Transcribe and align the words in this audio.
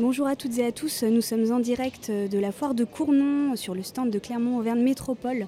Bonjour 0.00 0.26
à 0.26 0.34
toutes 0.34 0.56
et 0.56 0.64
à 0.64 0.72
tous, 0.72 1.02
nous 1.02 1.20
sommes 1.20 1.52
en 1.52 1.60
direct 1.60 2.10
de 2.10 2.38
la 2.38 2.52
foire 2.52 2.74
de 2.74 2.84
Cournon 2.84 3.54
sur 3.54 3.74
le 3.74 3.82
stand 3.82 4.08
de 4.08 4.18
Clermont-Auvergne 4.18 4.80
Métropole 4.80 5.46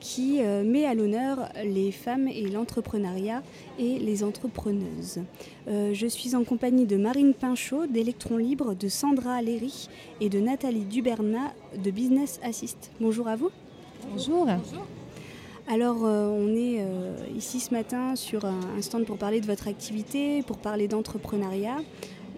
qui 0.00 0.42
euh, 0.42 0.64
met 0.64 0.86
à 0.86 0.94
l'honneur 0.94 1.48
les 1.64 1.92
femmes 1.92 2.26
et 2.26 2.48
l'entrepreneuriat 2.48 3.44
et 3.78 4.00
les 4.00 4.24
entrepreneuses. 4.24 5.20
Euh, 5.68 5.94
je 5.94 6.08
suis 6.08 6.34
en 6.34 6.42
compagnie 6.42 6.84
de 6.84 6.96
Marine 6.96 7.32
Pinchot 7.32 7.86
d'Electron 7.86 8.38
Libre, 8.38 8.74
de 8.74 8.88
Sandra 8.88 9.40
Léry 9.40 9.88
et 10.20 10.28
de 10.28 10.40
Nathalie 10.40 10.84
Duberna 10.84 11.52
de 11.80 11.92
Business 11.92 12.40
Assist. 12.42 12.90
Bonjour 13.00 13.28
à 13.28 13.36
vous. 13.36 13.50
Bonjour. 14.10 14.48
Alors, 15.68 16.04
euh, 16.04 16.26
on 16.26 16.56
est 16.56 16.84
ici 17.36 17.60
ce 17.60 17.72
matin 17.72 18.16
sur 18.16 18.44
un 18.46 18.82
stand 18.82 19.04
pour 19.04 19.16
parler 19.16 19.40
de 19.40 19.46
votre 19.46 19.68
activité, 19.68 20.42
pour 20.42 20.58
parler 20.58 20.88
d'entrepreneuriat. 20.88 21.76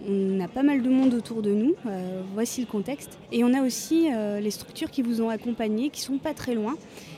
On 0.07 0.39
a 0.39 0.47
pas 0.47 0.61
mal 0.61 0.83
de 0.83 0.89
monde 0.89 1.15
autour 1.15 1.41
de 1.41 1.51
nous, 1.51 1.73
euh, 1.87 2.21
voici 2.33 2.61
le 2.61 2.67
contexte. 2.67 3.17
Et 3.31 3.43
on 3.43 3.53
a 3.55 3.63
aussi 3.63 4.09
euh, 4.11 4.39
les 4.39 4.51
structures 4.51 4.91
qui 4.91 5.01
vous 5.01 5.21
ont 5.21 5.29
accompagné, 5.29 5.89
qui 5.89 6.01
sont 6.01 6.19
pas 6.19 6.35
très 6.35 6.53
loin. 6.53 6.75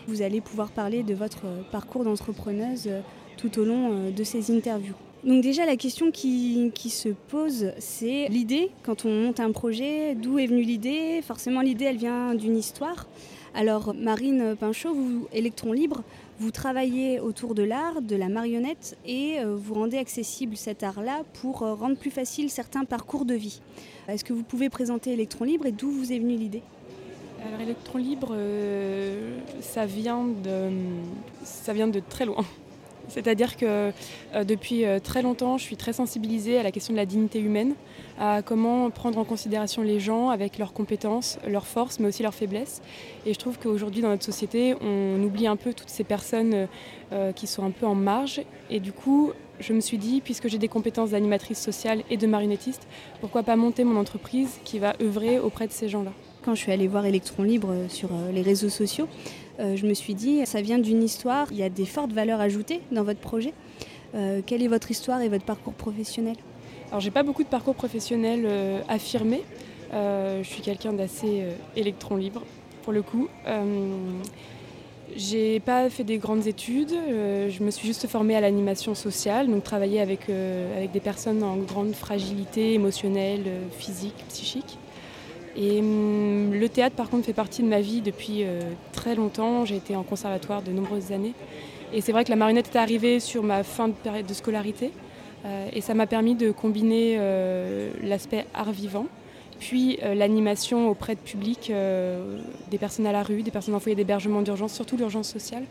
Vous 0.08 0.22
allez 0.22 0.40
pouvoir 0.40 0.72
parler 0.72 1.04
de 1.04 1.14
votre 1.14 1.42
parcours 1.72 2.06
d'entrepreneuse 2.06 2.86
euh, 2.88 3.02
tout 3.36 3.60
au 3.60 3.66
long 3.66 4.10
de 4.10 4.24
ces 4.24 4.56
interviews. 4.56 4.96
Donc 5.24 5.44
déjà 5.44 5.66
la 5.66 5.76
question 5.76 6.12
qui, 6.12 6.72
se 6.90 7.10
pose, 7.10 7.72
c'est 7.78 8.28
l'idée, 8.30 8.72
quand 8.84 9.04
on 9.06 9.10
monte 9.10 9.40
un 9.40 9.52
projet, 9.52 10.16
d'où 10.16 10.40
est 10.40 10.48
venue 10.48 10.64
l'idée? 10.64 11.22
Forcément 11.22 11.62
l'idée 11.62 11.86
elle 11.86 11.98
vient 11.98 12.34
d'une 12.34 12.58
histoire. 12.58 13.08
Alors 13.54 13.94
Marine 13.94 14.56
Pinchot, 14.60 14.94
vous, 14.94 15.28
Électron 15.34 15.74
Libre, 15.74 16.04
vous 16.40 16.52
travaillez 16.52 17.20
autour 17.20 17.56
de 17.56 17.64
l'art, 17.64 18.02
de 18.02 18.16
la 18.16 18.30
marionnette 18.30 18.98
et 19.06 19.40
euh, 19.40 19.56
vous 19.56 19.74
rendez 19.74 19.98
accessible 19.98 20.56
cet 20.56 20.84
art-là 20.84 21.24
pour 21.42 21.64
euh, 21.64 21.74
rendre 21.74 21.98
plus 21.98 22.12
facile 22.12 22.50
certains 22.50 22.86
parcours 22.86 23.26
de 23.26 23.34
vie. 23.34 23.62
Est-ce 24.08 24.24
que 24.24 24.34
vous 24.34 24.44
pouvez 24.44 24.70
présenter 24.70 25.14
Electron 25.14 25.46
Libre 25.46 25.66
et 25.66 25.72
d'où 25.72 25.90
vous 25.90 26.12
est 26.12 26.20
venue 26.20 26.36
l'idée? 26.36 26.62
Alors 27.46 27.60
Electron 27.62 27.98
Libre, 27.98 28.30
euh, 28.32 29.40
ça, 29.62 29.86
vient 29.86 30.26
de, 30.26 30.70
ça 31.44 31.74
vient 31.74 31.88
de 31.88 32.02
très 32.08 32.26
loin. 32.26 32.46
C'est-à-dire 33.08 33.56
que 33.56 33.92
euh, 34.34 34.44
depuis 34.44 34.86
euh, 34.86 35.00
très 35.00 35.22
longtemps, 35.22 35.58
je 35.58 35.64
suis 35.64 35.78
très 35.78 35.94
sensibilisée 35.94 36.58
à 36.58 36.64
la 36.64 36.72
question 36.72 36.94
de 36.94 36.98
la 36.98 37.06
dignité 37.06 37.40
humaine, 37.40 37.74
à 38.20 38.42
comment 38.42 38.90
prendre 38.90 39.18
en 39.18 39.24
considération 39.24 39.82
les 39.82 40.00
gens 40.00 40.30
avec 40.30 40.58
leurs 40.58 40.74
compétences, 40.74 41.40
leurs 41.48 41.68
forces, 41.68 42.00
mais 42.00 42.08
aussi 42.08 42.24
leurs 42.24 42.34
faiblesses. 42.34 42.82
Et 43.26 43.34
je 43.34 43.40
trouve 43.40 43.58
qu'aujourd'hui, 43.60 44.02
dans 44.02 44.10
notre 44.10 44.26
société, 44.26 44.76
on 44.82 45.22
oublie 45.24 45.48
un 45.48 45.56
peu 45.56 45.74
toutes 45.74 45.90
ces 45.90 46.04
personnes 46.04 46.68
euh, 47.14 47.32
qui 47.32 47.48
sont 47.48 47.64
un 47.64 47.72
peu 47.72 47.86
en 47.86 47.96
marge. 47.96 48.42
Et 48.70 48.80
du 48.80 48.92
coup, 48.92 49.32
je 49.60 49.74
me 49.74 49.80
suis 49.80 49.98
dit, 49.98 50.22
puisque 50.22 50.50
j'ai 50.50 50.58
des 50.58 50.68
compétences 50.68 51.12
d'animatrice 51.12 51.60
sociale 51.60 52.04
et 52.10 52.18
de 52.18 52.28
marionnettiste, 52.28 52.88
pourquoi 53.22 53.44
pas 53.44 53.56
monter 53.56 53.84
mon 53.84 54.00
entreprise 54.00 54.60
qui 54.66 54.80
va 54.80 54.94
œuvrer 55.02 55.40
auprès 55.40 55.68
de 55.68 55.72
ces 55.72 55.90
gens-là? 55.90 56.12
Quand 56.44 56.56
je 56.56 56.62
suis 56.62 56.72
allée 56.72 56.88
voir 56.88 57.06
Electron 57.06 57.44
Libre 57.44 57.74
sur 57.90 58.10
les 58.32 58.42
réseaux 58.42 58.70
sociaux, 58.70 59.08
euh, 59.60 59.76
je 59.76 59.86
me 59.86 59.94
suis 59.94 60.14
dit, 60.14 60.46
ça 60.46 60.62
vient 60.62 60.78
d'une 60.78 61.04
histoire, 61.04 61.48
il 61.52 61.58
y 61.58 61.64
a 61.64 61.70
des 61.70 61.86
fortes 61.86 62.14
valeurs 62.14 62.40
ajoutées 62.40 62.82
dans 62.92 63.04
votre 63.04 63.20
projet. 63.20 63.54
Euh, 64.16 64.42
quelle 64.46 64.62
est 64.62 64.68
votre 64.68 64.92
histoire 64.92 65.22
et 65.22 65.30
votre 65.30 65.46
parcours 65.46 65.74
professionnel 65.74 66.36
Alors 66.90 67.02
j'ai 67.02 67.12
pas 67.12 67.24
beaucoup 67.24 67.44
de 67.44 67.50
parcours 67.50 67.76
professionnel 67.76 68.44
euh, 68.46 68.82
affirmé. 68.88 69.44
je 69.92 70.44
suis 70.44 70.62
quelqu'un 70.62 70.94
d'assez 70.94 71.44
électron 71.76 72.16
libre 72.16 72.44
pour 72.84 72.94
le 72.94 73.02
coup. 73.02 73.28
J'ai 75.16 75.60
pas 75.62 75.90
fait 75.90 76.04
des 76.04 76.18
grandes 76.18 76.48
études, 76.48 76.94
je 77.10 77.64
me 77.64 77.72
suis 77.72 77.88
juste 77.88 78.08
formée 78.08 78.36
à 78.36 78.42
l'animation 78.42 78.94
sociale, 78.94 79.48
donc 79.48 79.64
travailler 79.64 80.02
avec, 80.02 80.30
avec 80.30 80.92
des 80.92 81.00
personnes 81.00 81.44
en 81.44 81.56
grande 81.56 81.94
fragilité 81.94 82.74
émotionnelle, 82.74 83.44
physique, 83.78 84.16
psychique. 84.28 84.78
Et 85.58 85.80
hum, 85.80 86.54
le 86.54 86.70
théâtre, 86.70 86.96
par 86.96 87.10
contre, 87.10 87.26
fait 87.26 87.34
partie 87.34 87.64
de 87.64 87.68
ma 87.68 87.82
vie 87.82 88.02
depuis 88.02 88.44
euh, 88.44 88.62
très 88.94 89.16
longtemps. 89.16 89.66
J'ai 89.66 89.78
été 89.78 89.96
en 89.96 90.04
conservatoire 90.04 90.62
de 90.62 90.72
nombreuses 90.72 91.12
années. 91.12 91.34
Et 91.94 92.02
c'est 92.02 92.12
vrai 92.12 92.24
que 92.24 92.30
la 92.30 92.36
marionnette 92.36 92.70
est 92.74 92.78
arrivée 92.78 93.20
sur 93.20 93.44
ma 93.44 93.64
fin 93.64 93.88
de 93.88 93.94
période 93.94 94.28
de 94.28 94.34
scolarité. 94.34 94.92
Euh, 95.46 95.68
et 95.74 95.82
ça 95.82 95.96
m'a 95.96 96.06
permis 96.06 96.36
de 96.36 96.52
combiner 96.52 97.16
euh, 97.18 97.90
l'aspect 98.04 98.46
art 98.54 98.72
vivant, 98.72 99.08
puis 99.60 99.98
l'animation 100.04 100.88
auprès 100.88 101.16
de 101.16 101.20
public, 101.20 101.72
des 102.70 102.78
personnes 102.78 103.08
à 103.08 103.12
la 103.12 103.24
rue, 103.24 103.42
des 103.42 103.50
personnes 103.50 103.74
en 103.74 103.80
foyer 103.80 103.96
d'hébergement 103.96 104.44
d'urgence, 104.44 104.72
surtout 104.72 104.98
l'urgence 104.98 105.30
sociale. 105.30 105.64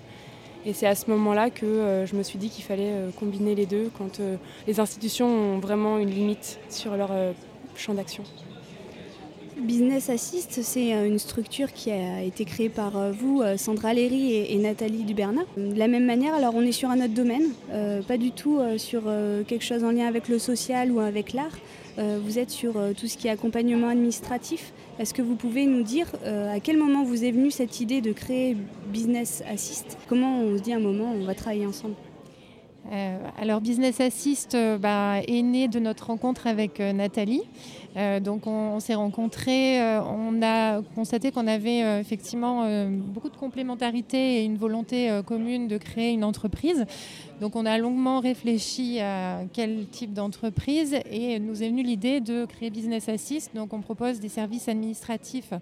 Et 0.64 0.72
c'est 0.72 0.88
à 0.88 0.96
ce 0.96 1.08
moment-là 1.08 1.50
que 1.50 2.04
je 2.04 2.16
me 2.16 2.24
suis 2.24 2.36
dit 2.36 2.48
qu'il 2.48 2.64
fallait 2.64 2.92
combiner 3.16 3.54
les 3.54 3.66
deux 3.66 3.88
quand 3.96 4.20
les 4.66 4.80
institutions 4.80 5.28
ont 5.28 5.58
vraiment 5.60 5.98
une 5.98 6.10
limite 6.10 6.58
sur 6.68 6.96
leur 6.96 7.12
champ 7.76 7.94
d'action. 7.94 8.24
Business 9.58 10.10
Assist, 10.10 10.60
c'est 10.62 10.92
euh, 10.92 11.06
une 11.06 11.18
structure 11.18 11.72
qui 11.72 11.90
a 11.90 12.22
été 12.22 12.44
créée 12.44 12.68
par 12.68 12.96
euh, 12.96 13.10
vous, 13.10 13.40
euh, 13.40 13.56
Sandra 13.56 13.94
Léry 13.94 14.34
et, 14.34 14.58
Nathalie 14.58 15.02
Duberna. 15.02 15.42
De 15.56 15.78
la 15.78 15.88
même 15.88 16.04
manière, 16.04 16.34
alors 16.34 16.54
on 16.54 16.60
est 16.60 16.72
sur 16.72 16.90
un 16.90 16.98
autre 16.98 17.14
domaine, 17.14 17.44
pas 18.06 18.16
du 18.16 18.32
tout 18.32 18.58
sur 18.78 19.02
quelque 19.46 19.64
chose 19.64 19.84
en 19.84 19.90
lien 19.90 20.06
avec 20.06 20.28
le 20.28 20.38
social 20.38 20.90
ou 20.90 21.00
avec 21.00 21.32
l'art. 21.32 21.56
vous 21.98 22.38
êtes 22.38 22.50
sur 22.50 22.74
tout 22.96 23.06
ce 23.06 23.16
qui 23.16 23.28
est 23.28 23.30
accompagnement 23.30 23.88
administratif. 23.88 24.72
Est-ce 24.98 25.14
que 25.14 25.22
vous 25.22 25.36
pouvez 25.36 25.66
nous 25.66 25.82
dire 25.82 26.06
à 26.24 26.58
quel 26.60 26.78
moment 26.78 27.04
vous 27.04 27.24
est 27.24 27.30
venue 27.30 27.50
cette 27.50 27.80
idée 27.80 28.00
de 28.00 28.12
créer 28.12 28.56
Business 28.88 29.42
Assist? 29.48 29.98
Comment 30.08 30.40
on 30.40 30.56
se 30.56 30.62
dit 30.62 30.72
à 30.72 30.76
un 30.76 30.80
moment 30.80 31.12
on 31.14 31.24
va 31.24 31.34
travailler 31.34 31.66
ensemble? 31.66 31.94
Alors 33.38 33.60
Business 33.60 34.00
Assist 34.00 34.56
bah, 34.80 35.20
est 35.26 35.42
né 35.42 35.68
de 35.68 35.78
notre 35.78 36.06
rencontre 36.06 36.46
avec 36.46 36.80
Nathalie. 36.80 37.42
Euh, 37.96 38.20
donc 38.20 38.46
on, 38.46 38.78
s'est 38.80 38.94
rencontrés, 38.94 39.80
euh, 39.80 40.02
on 40.02 40.42
a 40.42 40.82
constaté 40.94 41.32
qu'on 41.32 41.46
avait 41.46 41.82
euh, 41.82 42.00
effectivement 42.00 42.66
beaucoup 42.88 43.30
de 43.30 43.36
complémentarité 43.36 44.40
et 44.40 44.44
une 44.44 44.56
volonté 44.56 45.20
commune 45.26 45.68
de 45.68 45.78
créer 45.78 46.12
une 46.12 46.24
entreprise. 46.24 46.84
Donc 47.40 47.56
on 47.56 47.66
a 47.66 47.78
longuement 47.78 48.20
réfléchi 48.20 49.00
à 49.00 49.40
quel 49.52 49.86
type 49.88 50.12
d'entreprise 50.12 50.96
et 51.10 51.38
nous 51.38 51.62
est 51.62 51.68
venue 51.68 51.82
l'idée 51.82 52.20
de 52.20 52.44
créer 52.44 52.70
Business 52.70 53.08
Assist. 53.08 53.54
Donc 53.54 53.72
on 53.72 53.80
propose 53.80 54.20
des 54.20 54.28
services 54.28 54.68
administratifs, 54.68 55.52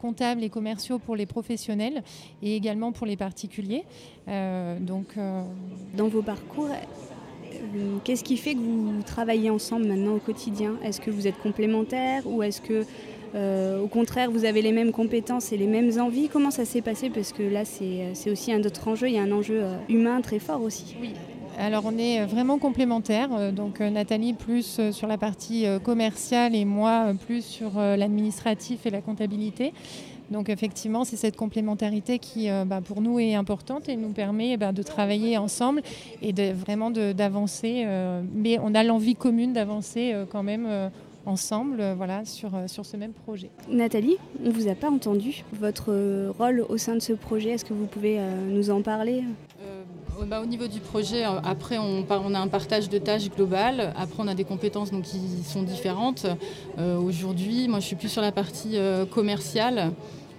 comptables 0.00 0.42
et 0.42 0.50
commerciaux 0.50 0.98
pour 0.98 1.16
les 1.16 1.26
professionnels 1.26 2.02
et 2.42 2.56
également 2.56 2.92
pour 2.92 3.06
les 3.06 3.16
particuliers. 3.16 3.84
donc, 4.26 5.16
Dans 5.96 6.08
vos 6.08 6.22
parcours, 6.22 6.68
qu'est-ce 8.04 8.24
qui 8.24 8.36
fait 8.36 8.54
que 8.54 8.60
vous 8.60 9.02
travaillez 9.04 9.50
ensemble 9.50 9.86
maintenant 9.86 10.14
au 10.14 10.18
quotidien? 10.18 10.74
Est-ce 10.84 11.00
que 11.00 11.10
vous 11.10 11.26
êtes 11.26 11.38
complémentaires 11.38 12.22
ou 12.26 12.42
est-ce 12.42 12.60
que 12.60 12.84
euh, 13.34 13.80
au 13.80 13.86
contraire, 13.86 14.30
vous 14.30 14.44
avez 14.44 14.60
les 14.60 14.72
mêmes 14.72 14.92
compétences 14.92 15.52
et 15.52 15.56
les 15.56 15.66
mêmes 15.66 15.98
envies? 15.98 16.28
Comment 16.28 16.50
ça 16.50 16.64
s'est 16.64 16.82
passé? 16.82 17.08
Parce 17.08 17.32
que 17.32 17.42
là, 17.42 17.64
c'est 17.64 18.30
aussi 18.30 18.52
un 18.52 18.60
autre 18.60 18.88
enjeu. 18.88 19.08
Il 19.08 19.14
y 19.14 19.18
a 19.18 19.22
un 19.22 19.32
enjeu 19.32 19.60
euh, 19.62 19.76
humain 19.88 20.20
très 20.20 20.38
fort 20.38 20.62
aussi. 20.62 20.96
Oui. 21.00 21.10
Alors 21.58 21.82
on 21.84 21.98
est 21.98 22.24
vraiment 22.24 22.58
complémentaires, 22.58 23.52
donc 23.52 23.80
Nathalie 23.80 24.32
plus 24.32 24.80
sur 24.90 25.06
la 25.06 25.18
partie 25.18 25.66
commerciale 25.84 26.54
et 26.54 26.64
moi 26.64 27.12
plus 27.26 27.44
sur 27.44 27.72
l'administratif 27.76 28.86
et 28.86 28.90
la 28.90 29.02
comptabilité. 29.02 29.74
Donc 30.32 30.48
effectivement, 30.48 31.04
c'est 31.04 31.16
cette 31.16 31.36
complémentarité 31.36 32.18
qui, 32.18 32.50
euh, 32.50 32.64
bah, 32.64 32.80
pour 32.80 33.00
nous, 33.00 33.20
est 33.20 33.34
importante 33.34 33.88
et 33.88 33.96
nous 33.96 34.08
permet 34.08 34.56
bah, 34.56 34.72
de 34.72 34.82
travailler 34.82 35.38
ensemble 35.38 35.82
et 36.22 36.32
de, 36.32 36.52
vraiment 36.52 36.90
d'avancer. 36.90 37.84
Euh, 37.86 38.22
mais 38.34 38.58
on 38.60 38.74
a 38.74 38.82
l'envie 38.82 39.14
commune 39.14 39.52
d'avancer 39.52 40.12
euh, 40.12 40.24
quand 40.28 40.42
même 40.42 40.90
ensemble 41.24 41.84
voilà, 41.96 42.24
sur, 42.24 42.50
sur 42.66 42.84
ce 42.84 42.96
même 42.96 43.12
projet. 43.12 43.50
Nathalie, 43.68 44.16
on 44.42 44.48
ne 44.48 44.52
vous 44.52 44.68
a 44.68 44.74
pas 44.74 44.90
entendu. 44.90 45.44
Votre 45.52 46.30
rôle 46.38 46.64
au 46.68 46.78
sein 46.78 46.94
de 46.94 47.00
ce 47.00 47.12
projet, 47.12 47.50
est-ce 47.50 47.64
que 47.64 47.74
vous 47.74 47.86
pouvez 47.86 48.18
nous 48.48 48.70
en 48.70 48.82
parler? 48.82 49.22
Bah, 50.26 50.40
au 50.40 50.46
niveau 50.46 50.66
du 50.66 50.80
projet, 50.80 51.22
après 51.22 51.78
on, 51.78 52.04
on, 52.08 52.34
a 52.34 52.38
un 52.38 52.48
partage 52.48 52.88
de 52.88 52.98
tâches 52.98 53.30
globales. 53.30 53.92
Après 53.96 54.16
on 54.18 54.26
a 54.26 54.34
des 54.34 54.44
compétences 54.44 54.90
donc, 54.90 55.04
qui 55.04 55.20
sont 55.44 55.62
différentes. 55.62 56.26
Aujourd'hui, 56.78 57.68
moi 57.68 57.78
je 57.78 57.86
suis 57.86 57.96
plus 57.96 58.08
sur 58.08 58.22
la 58.22 58.32
partie 58.32 58.76
commerciale. 59.10 59.92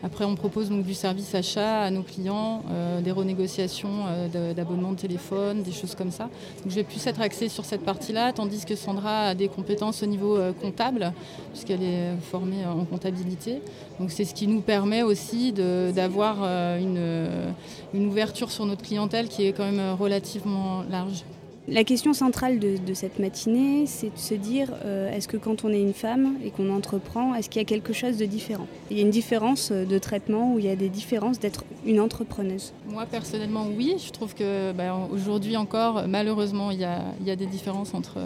Après, 0.06 0.26
on 0.26 0.36
propose 0.36 0.70
donc 0.70 0.84
du 0.84 0.94
service 0.94 1.34
achat 1.34 1.82
à 1.84 1.90
nos 1.90 2.04
clients, 2.04 2.62
euh, 2.70 3.00
des 3.00 3.12
renégociations 3.12 4.04
euh, 4.08 4.54
d'abonnement 4.54 4.92
de 4.92 4.98
téléphone, 4.98 5.64
des 5.64 5.72
choses 5.72 5.96
comme 5.96 6.12
ça. 6.12 6.26
Donc, 6.26 6.72
je 6.72 6.76
vais 6.76 6.84
plus 6.84 7.08
être 7.08 7.22
axée 7.22 7.48
sur 7.48 7.64
cette 7.64 7.86
partie-là, 7.86 8.34
tandis 8.34 8.66
que 8.66 8.76
Sandra 8.76 9.28
a 9.28 9.34
des 9.34 9.48
compétences 9.48 10.04
au 10.04 10.06
niveau 10.06 10.36
euh, 10.36 10.52
comptable, 10.52 11.14
puisqu'elle 11.54 11.84
est 11.84 12.18
formée 12.22 12.66
en 12.66 12.84
comptabilité. 12.84 13.62
Donc, 13.98 14.12
c'est 14.12 14.26
ce 14.26 14.34
qui 14.34 14.46
nous 14.46 14.60
permet 14.60 15.04
aussi 15.04 15.54
d'avoir 15.54 16.44
une 16.44 18.08
ouverture 18.08 18.52
sur 18.52 18.66
notre 18.66 18.82
clientèle 18.82 19.30
qui 19.30 19.46
est 19.46 19.54
quand 19.54 19.72
même 19.72 19.96
relativement 19.96 20.84
large. 20.90 21.24
La 21.70 21.86
question 21.86 22.12
centrale 22.12 22.60
de, 22.60 22.94
cette 22.94 23.20
matinée, 23.20 23.86
c'est 23.88 24.14
de 24.14 24.18
se 24.18 24.34
dire 24.34 24.74
euh, 24.84 25.10
est-ce 25.10 25.30
que 25.30 25.38
quand 25.38 25.64
on 25.64 25.70
est 25.70 25.80
une 25.80 25.94
femme 25.94 26.36
et 26.44 26.52
qu'on 26.52 26.70
entreprend, 26.70 27.34
est-ce 27.36 27.50
qu'il 27.50 27.62
y 27.62 27.64
a 27.64 27.66
quelque 27.66 27.94
chose 27.94 28.18
de 28.18 28.26
différent? 28.26 28.68
Il 28.92 28.98
y 28.98 29.00
a 29.00 29.04
une 29.04 29.12
différence 29.12 29.72
euh, 29.72 29.86
de 29.86 29.98
traitement 29.98 30.54
ou 30.54 30.60
il 30.60 30.66
y 30.66 30.70
a 30.70 30.76
des 30.76 30.90
différences 30.90 31.40
d'être 31.40 31.64
une 31.86 32.02
entrepreneuse? 32.02 32.74
Moi 32.90 33.06
personnellement, 33.06 33.66
oui. 33.78 33.96
Je 34.06 34.12
trouve 34.12 34.36
que 34.36 34.74
bah, 34.74 35.08
aujourd'hui 35.10 35.56
encore, 35.56 36.06
malheureusement, 36.06 36.70
il 36.70 36.80
y, 36.80 36.84
a, 36.84 37.36
des 37.36 37.46
différences 37.46 37.94
entre 37.94 38.18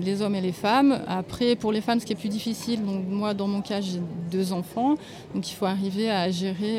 les 0.00 0.22
hommes 0.22 0.34
et 0.34 0.40
les 0.40 0.52
femmes. 0.52 1.00
Après, 1.06 1.56
pour 1.56 1.72
les 1.72 1.80
femmes, 1.80 2.00
ce 2.00 2.06
qui 2.06 2.12
est 2.12 2.16
plus 2.16 2.28
difficile, 2.28 2.80
moi, 2.82 3.34
dans 3.34 3.48
mon 3.48 3.60
cas, 3.60 3.80
j'ai 3.80 4.00
deux 4.30 4.52
enfants. 4.52 4.94
Donc, 5.34 5.50
il 5.50 5.54
faut 5.54 5.66
arriver 5.66 6.10
à 6.10 6.30
gérer 6.30 6.78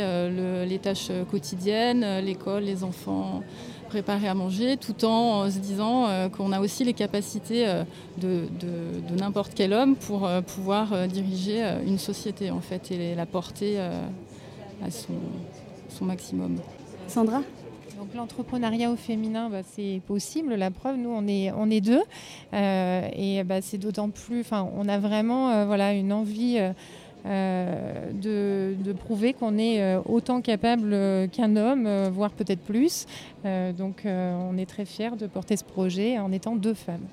les 0.65 0.79
tâches 0.79 1.11
quotidiennes, 1.29 2.19
l'école, 2.19 2.63
les 2.63 2.83
enfants 2.83 3.41
préparer 3.87 4.27
à 4.27 4.33
manger, 4.33 4.77
tout 4.77 5.05
en 5.05 5.43
euh, 5.43 5.49
se 5.49 5.59
disant 5.59 6.07
euh, 6.07 6.29
qu'on 6.29 6.51
a 6.51 6.59
aussi 6.59 6.83
les 6.83 6.93
capacités 6.93 7.67
euh, 7.67 7.83
de, 8.17 8.47
n'importe 9.17 9.53
quel 9.55 9.73
homme 9.73 9.95
pour 9.95 10.29
pouvoir 10.45 11.07
diriger 11.07 11.63
une 11.85 11.97
société 11.97 12.51
en 12.51 12.61
fait 12.61 12.91
et 12.91 13.15
la 13.15 13.25
porter 13.25 13.79
à 13.79 14.91
son, 14.91 16.05
maximum. 16.05 16.57
Sandra? 17.07 17.41
Donc 17.97 18.13
l'entrepreneuriat 18.15 18.91
au 18.91 18.95
féminin, 18.95 19.49
bah, 19.49 19.61
c'est 19.63 20.01
possible. 20.07 20.53
La 20.53 20.71
preuve, 20.71 20.97
nous, 20.97 21.09
on 21.09 21.27
est, 21.27 21.51
on 21.51 21.69
est 21.69 21.81
deux. 21.81 22.03
et 22.53 23.43
bah, 23.43 23.61
c'est 23.61 23.77
d'autant 23.77 24.09
plus, 24.09 24.45
on 24.51 24.87
a 24.87 24.99
vraiment 24.99 25.65
voilà, 25.65 25.93
une 25.93 26.13
envie 26.13 26.59
euh, 27.27 28.11
de, 28.13 28.93
prouver 28.93 29.33
qu'on 29.33 29.57
est 29.57 29.81
euh, 29.81 29.99
autant 30.05 30.41
capable 30.41 30.93
euh, 30.93 31.27
qu'un 31.27 31.55
homme, 31.55 31.87
voire 32.09 32.31
peut-être 32.31 32.61
plus. 32.61 33.05
donc 33.43 34.03
on 34.05 34.57
est 34.57 34.65
très 34.65 34.85
fiers 34.85 35.15
de 35.17 35.27
porter 35.27 35.57
ce 35.57 35.63
projet 35.63 36.19
en 36.19 36.31
étant 36.31 36.55
deux 36.55 36.73
femmes. 36.73 37.05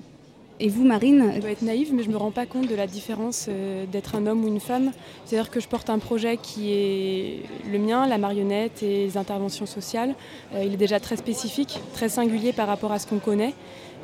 Et 0.59 0.69
vous, 0.69 0.85
Marine 0.85 1.33
Je 1.35 1.41
dois 1.41 1.51
être 1.51 1.63
naïve, 1.63 1.93
mais 1.93 2.03
je 2.03 2.07
ne 2.07 2.13
me 2.13 2.17
rends 2.17 2.31
pas 2.31 2.45
compte 2.45 2.67
de 2.69 2.75
la 2.75 2.87
différence 2.87 3.49
d'être 3.91 4.15
un 4.15 4.25
homme 4.25 4.45
ou 4.45 4.47
une 4.47 4.61
femme. 4.61 4.91
C'est-à-dire 5.25 5.51
que 5.51 5.59
je 5.59 5.67
porte 5.67 5.89
un 5.89 5.99
projet 5.99 6.37
qui 6.37 6.71
est 6.71 7.41
le 7.69 7.77
mien, 7.77 8.07
la 8.07 8.17
marionnette 8.17 8.81
et 8.81 9.05
les 9.05 9.17
interventions 9.17 9.65
sociales. 9.65 10.15
il 10.53 10.73
est 10.73 10.77
déjà 10.77 11.01
très 11.01 11.17
spécifique, 11.17 11.79
très 11.93 12.07
singulier 12.07 12.53
par 12.53 12.67
rapport 12.67 12.93
à 12.93 12.99
ce 12.99 13.07
qu'on 13.07 13.19
connaît. 13.19 13.53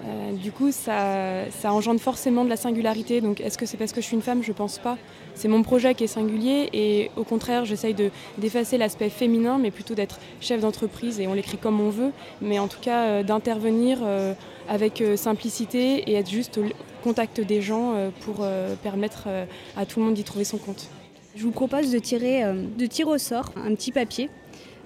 Euh, 0.04 0.32
du 0.34 0.52
coup, 0.52 0.72
ça, 0.72 1.46
engendre 1.64 2.00
forcément 2.00 2.44
de 2.44 2.50
la 2.50 2.58
singularité. 2.58 3.22
Donc, 3.22 3.42
est-ce 3.42 3.58
que 3.58 3.66
c'est 3.66 3.78
parce 3.78 3.92
que 3.92 4.02
je 4.02 4.08
suis 4.08 4.16
une 4.16 4.22
femme? 4.22 4.44
Je 4.44 4.52
pense 4.52 4.80
pas. 4.80 4.98
C'est 5.36 5.48
mon 5.48 5.64
projet 5.64 5.96
qui 5.96 6.04
est 6.04 6.08
singulier 6.08 6.70
et 6.74 7.12
au 7.16 7.24
contraire, 7.24 7.66
j'essaye 7.66 7.96
d'effacer 8.38 8.78
l'aspect 8.78 9.10
féminin, 9.10 9.58
mais 9.60 9.72
plutôt 9.72 9.94
d'être 9.94 10.20
chef 10.40 10.62
d'entreprise 10.62 11.20
et 11.20 11.28
on 11.28 11.34
l'écrit 11.34 11.58
comme 11.58 11.80
on 11.80 11.90
veut, 11.90 12.12
mais 12.42 12.60
en 12.60 12.68
tout 12.68 12.80
cas 12.82 13.06
euh, 13.06 13.24
d'intervenir 13.24 14.00
euh, 14.04 14.34
avec 14.68 15.04
simplicité 15.16 16.10
et 16.10 16.16
être 16.16 16.30
juste 16.30 16.58
au 16.58 16.64
contact 17.04 17.42
des 17.42 17.62
gens 17.62 17.94
pour 18.22 18.46
permettre 18.84 19.28
à 19.76 19.86
tout 19.86 20.00
le 20.00 20.06
monde 20.06 20.14
d'y 20.14 20.24
trouver 20.24 20.46
son 20.46 20.58
compte. 20.58 20.88
Je 21.36 21.44
vous 21.44 21.52
propose 21.52 21.92
de 21.92 21.98
tirer, 21.98 22.44
de 22.78 22.86
tirer 22.86 23.10
au 23.10 23.18
sort 23.18 23.52
un 23.58 23.74
petit 23.74 23.92
papier 23.92 24.30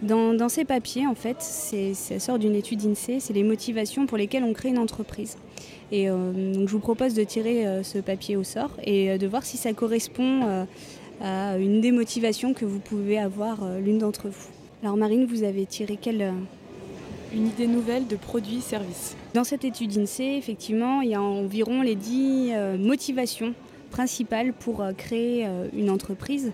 dans, 0.02 0.50
ces 0.50 0.66
papiers, 0.66 1.08
en 1.08 1.16
fait, 1.16 1.42
ça 1.42 2.20
sort 2.20 2.40
d'une 2.40 2.56
étude 2.56 2.86
INSEE, 2.86 3.20
c'est 3.20 3.34
les 3.34 3.44
motivations 3.44 4.06
pour 4.06 4.18
lesquelles 4.18 4.44
on 4.44 4.54
crée 4.54 4.70
une 4.70 4.78
entreprise. 4.78 5.38
Et 5.92 6.10
euh, 6.10 6.54
donc 6.54 6.68
je 6.68 6.74
vous 6.74 6.80
propose 6.80 7.14
de 7.14 7.24
tirer 7.24 7.66
euh, 7.66 7.84
ce 7.84 8.00
papier 8.00 8.36
au 8.36 8.44
sort 8.44 8.72
et 8.84 9.12
euh, 9.12 9.18
de 9.18 9.28
voir 9.28 9.46
si 9.46 9.58
ça 9.58 9.72
correspond 9.74 10.66
à 11.22 11.58
une 11.58 11.80
des 11.80 11.92
motivations 11.92 12.54
que 12.54 12.66
vous 12.66 12.80
pouvez 12.80 13.18
avoir 13.18 13.64
l'une 13.80 14.00
d'entre 14.00 14.28
vous. 14.28 14.48
Alors 14.84 14.98
Marine, 14.98 15.26
vous 15.26 15.44
avez 15.44 15.66
tiré 15.66 15.98
quelle 16.00 16.34
une 17.34 17.48
idée 17.48 17.68
nouvelle 17.68 18.08
de 18.08 18.16
produits-services. 18.16 19.16
Dans 19.34 19.44
cette 19.44 19.64
étude 19.64 19.98
INSEE, 19.98 20.38
effectivement, 20.38 21.02
il 21.02 21.10
y 21.10 21.16
a 21.16 21.22
environ 21.22 21.82
les 21.82 21.96
10 21.96 22.52
motivations 22.80 23.54
principales 23.92 24.52
pour 24.52 24.84
créer 24.98 25.48
une 25.74 25.90
entreprise, 25.90 26.52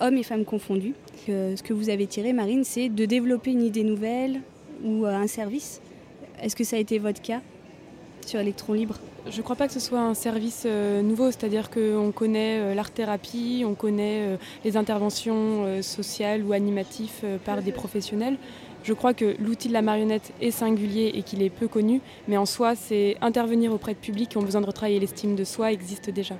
hommes 0.00 0.16
et 0.16 0.22
femmes 0.22 0.44
confondus 0.44 0.94
ce 1.28 1.62
que 1.62 1.72
vous 1.72 1.90
avez 1.90 2.06
tiré, 2.06 2.32
Marine, 2.32 2.64
c'est 2.64 2.88
de 2.88 3.04
développer 3.04 3.52
une 3.52 3.62
idée 3.62 3.84
nouvelle 3.84 4.40
ou 4.84 5.04
euh, 5.04 5.14
un 5.14 5.26
service. 5.26 5.80
Est-ce 6.42 6.56
que 6.56 6.64
ça 6.64 6.76
a 6.76 6.78
été 6.78 6.98
votre 6.98 7.20
cas 7.20 7.40
sur 8.26 8.40
Electron 8.40 8.72
Libre? 8.72 8.96
Je 9.28 9.36
ne 9.36 9.42
crois 9.42 9.56
pas 9.56 9.66
que 9.66 9.74
ce 9.74 9.80
soit 9.80 10.00
un 10.00 10.14
service 10.14 10.62
euh, 10.66 11.02
nouveau, 11.02 11.26
c'est-à-dire 11.26 11.70
qu'on 11.70 12.12
connaît 12.12 12.60
euh, 12.60 12.74
l'art-thérapie, 12.74 13.64
on 13.66 13.74
connaît 13.74 14.38
les 14.64 14.76
interventions 14.76 15.82
sociales 15.82 16.42
ou 16.42 16.52
animatives 16.52 17.38
par 17.44 17.62
des 17.62 17.72
professionnels. 17.72 18.36
Je 18.84 18.92
crois 18.92 19.12
que 19.12 19.34
l'outil 19.40 19.68
de 19.68 19.72
la 19.72 19.82
marionnette 19.82 20.32
est 20.40 20.52
singulier 20.52 21.10
et 21.14 21.22
qu'il 21.22 21.42
est 21.42 21.50
peu 21.50 21.68
connu, 21.68 22.00
mais 22.28 22.36
en 22.36 22.46
soi, 22.46 22.74
c'est 22.74 23.16
intervenir 23.20 23.72
auprès 23.72 23.92
de 23.92 23.98
publics 23.98 24.30
qui 24.30 24.38
ont 24.38 24.42
besoin 24.42 24.60
de 24.60 24.66
retravailler 24.66 25.00
l'estime 25.00 25.34
de 25.34 25.44
soi 25.44 25.72
existe 25.72 26.10
déjà. 26.10 26.36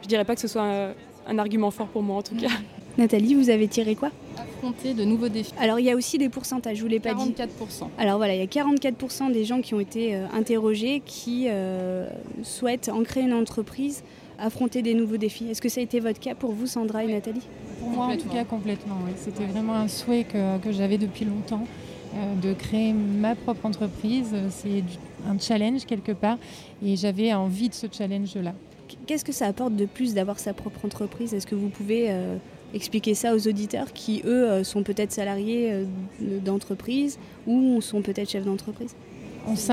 Je 0.00 0.06
ne 0.06 0.08
dirais 0.08 0.24
pas 0.24 0.36
que 0.36 0.40
ce 0.40 0.48
soit 0.48 0.94
un, 1.28 1.38
argument 1.38 1.70
fort 1.70 1.88
pour 1.88 2.02
moi 2.02 2.16
en 2.16 2.22
tout 2.22 2.36
cas. 2.36 2.48
Nathalie, 2.98 3.34
vous 3.34 3.48
avez 3.48 3.68
tiré 3.68 3.94
quoi? 3.94 4.10
Affronter 4.36 4.92
de 4.92 5.04
nouveaux 5.04 5.28
défis. 5.28 5.52
Alors 5.60 5.78
il 5.78 5.86
y 5.86 5.90
a 5.90 5.94
aussi 5.94 6.18
des 6.18 6.28
pourcentages, 6.28 6.78
je 6.78 6.82
vous 6.82 6.88
l'ai 6.88 6.98
pas 6.98 7.14
dit. 7.14 7.30
44%. 7.30 7.88
Alors 7.96 8.16
voilà, 8.16 8.34
il 8.34 8.40
y 8.40 8.42
a 8.42 8.46
44% 8.46 9.32
des 9.32 9.44
gens 9.44 9.60
qui 9.60 9.74
ont 9.74 9.80
été 9.80 10.16
euh, 10.16 10.26
interrogés 10.32 11.00
qui 11.06 11.46
euh, 11.48 12.08
souhaitent 12.42 12.88
en 12.88 13.02
créer 13.04 13.22
une 13.22 13.34
entreprise, 13.34 14.02
affronter 14.38 14.82
des 14.82 14.94
nouveaux 14.94 15.16
défis. 15.16 15.48
Est-ce 15.48 15.62
que 15.62 15.68
ça 15.68 15.80
a 15.80 15.84
été 15.84 16.00
votre 16.00 16.18
cas 16.18 16.34
pour 16.34 16.52
vous, 16.52 16.66
Sandra 16.66 17.04
et 17.04 17.12
Nathalie? 17.12 17.46
Pour 17.78 17.90
moi, 17.90 18.06
en 18.06 18.16
tout 18.16 18.28
cas, 18.28 18.44
complètement. 18.44 18.96
C'était 19.16 19.44
vraiment 19.44 19.74
un 19.74 19.88
souhait 19.88 20.24
que, 20.24 20.72
j'avais 20.72 20.98
depuis 20.98 21.24
longtemps. 21.24 21.64
Euh, 22.14 22.34
de 22.40 22.54
créer 22.54 22.94
ma 22.94 23.34
propre 23.34 23.66
entreprise, 23.66 24.34
c'est 24.48 24.82
un 25.28 25.38
challenge 25.38 25.84
quelque 25.84 26.12
part 26.12 26.38
et 26.82 26.96
j'avais 26.96 27.34
envie 27.34 27.68
de 27.68 27.74
ce 27.74 27.86
challenge-là. 27.86 28.54
Qu'est-ce 29.06 29.24
que 29.24 29.32
ça 29.32 29.46
apporte 29.46 29.76
de 29.76 29.86
plus 29.86 30.14
d'avoir 30.14 30.38
sa 30.38 30.54
propre 30.54 30.84
entreprise? 30.84 31.34
Est-ce 31.34 31.46
que 31.46 31.54
vous 31.54 31.68
pouvez 31.68 32.10
expliquer 32.74 33.14
ça 33.14 33.34
aux 33.34 33.48
auditeurs 33.48 33.92
qui, 33.92 34.22
eux, 34.24 34.48
euh, 34.48 34.64
sont 34.64 34.82
peut-être 34.82 35.12
salariés 35.12 35.72
euh, 35.72 35.84
d'entreprise 36.40 37.18
ou 37.46 37.80
sont 37.80 38.02
peut-être 38.02 38.30
chefs 38.30 38.44
d'entreprise? 38.44 38.94
C'est 39.54 39.72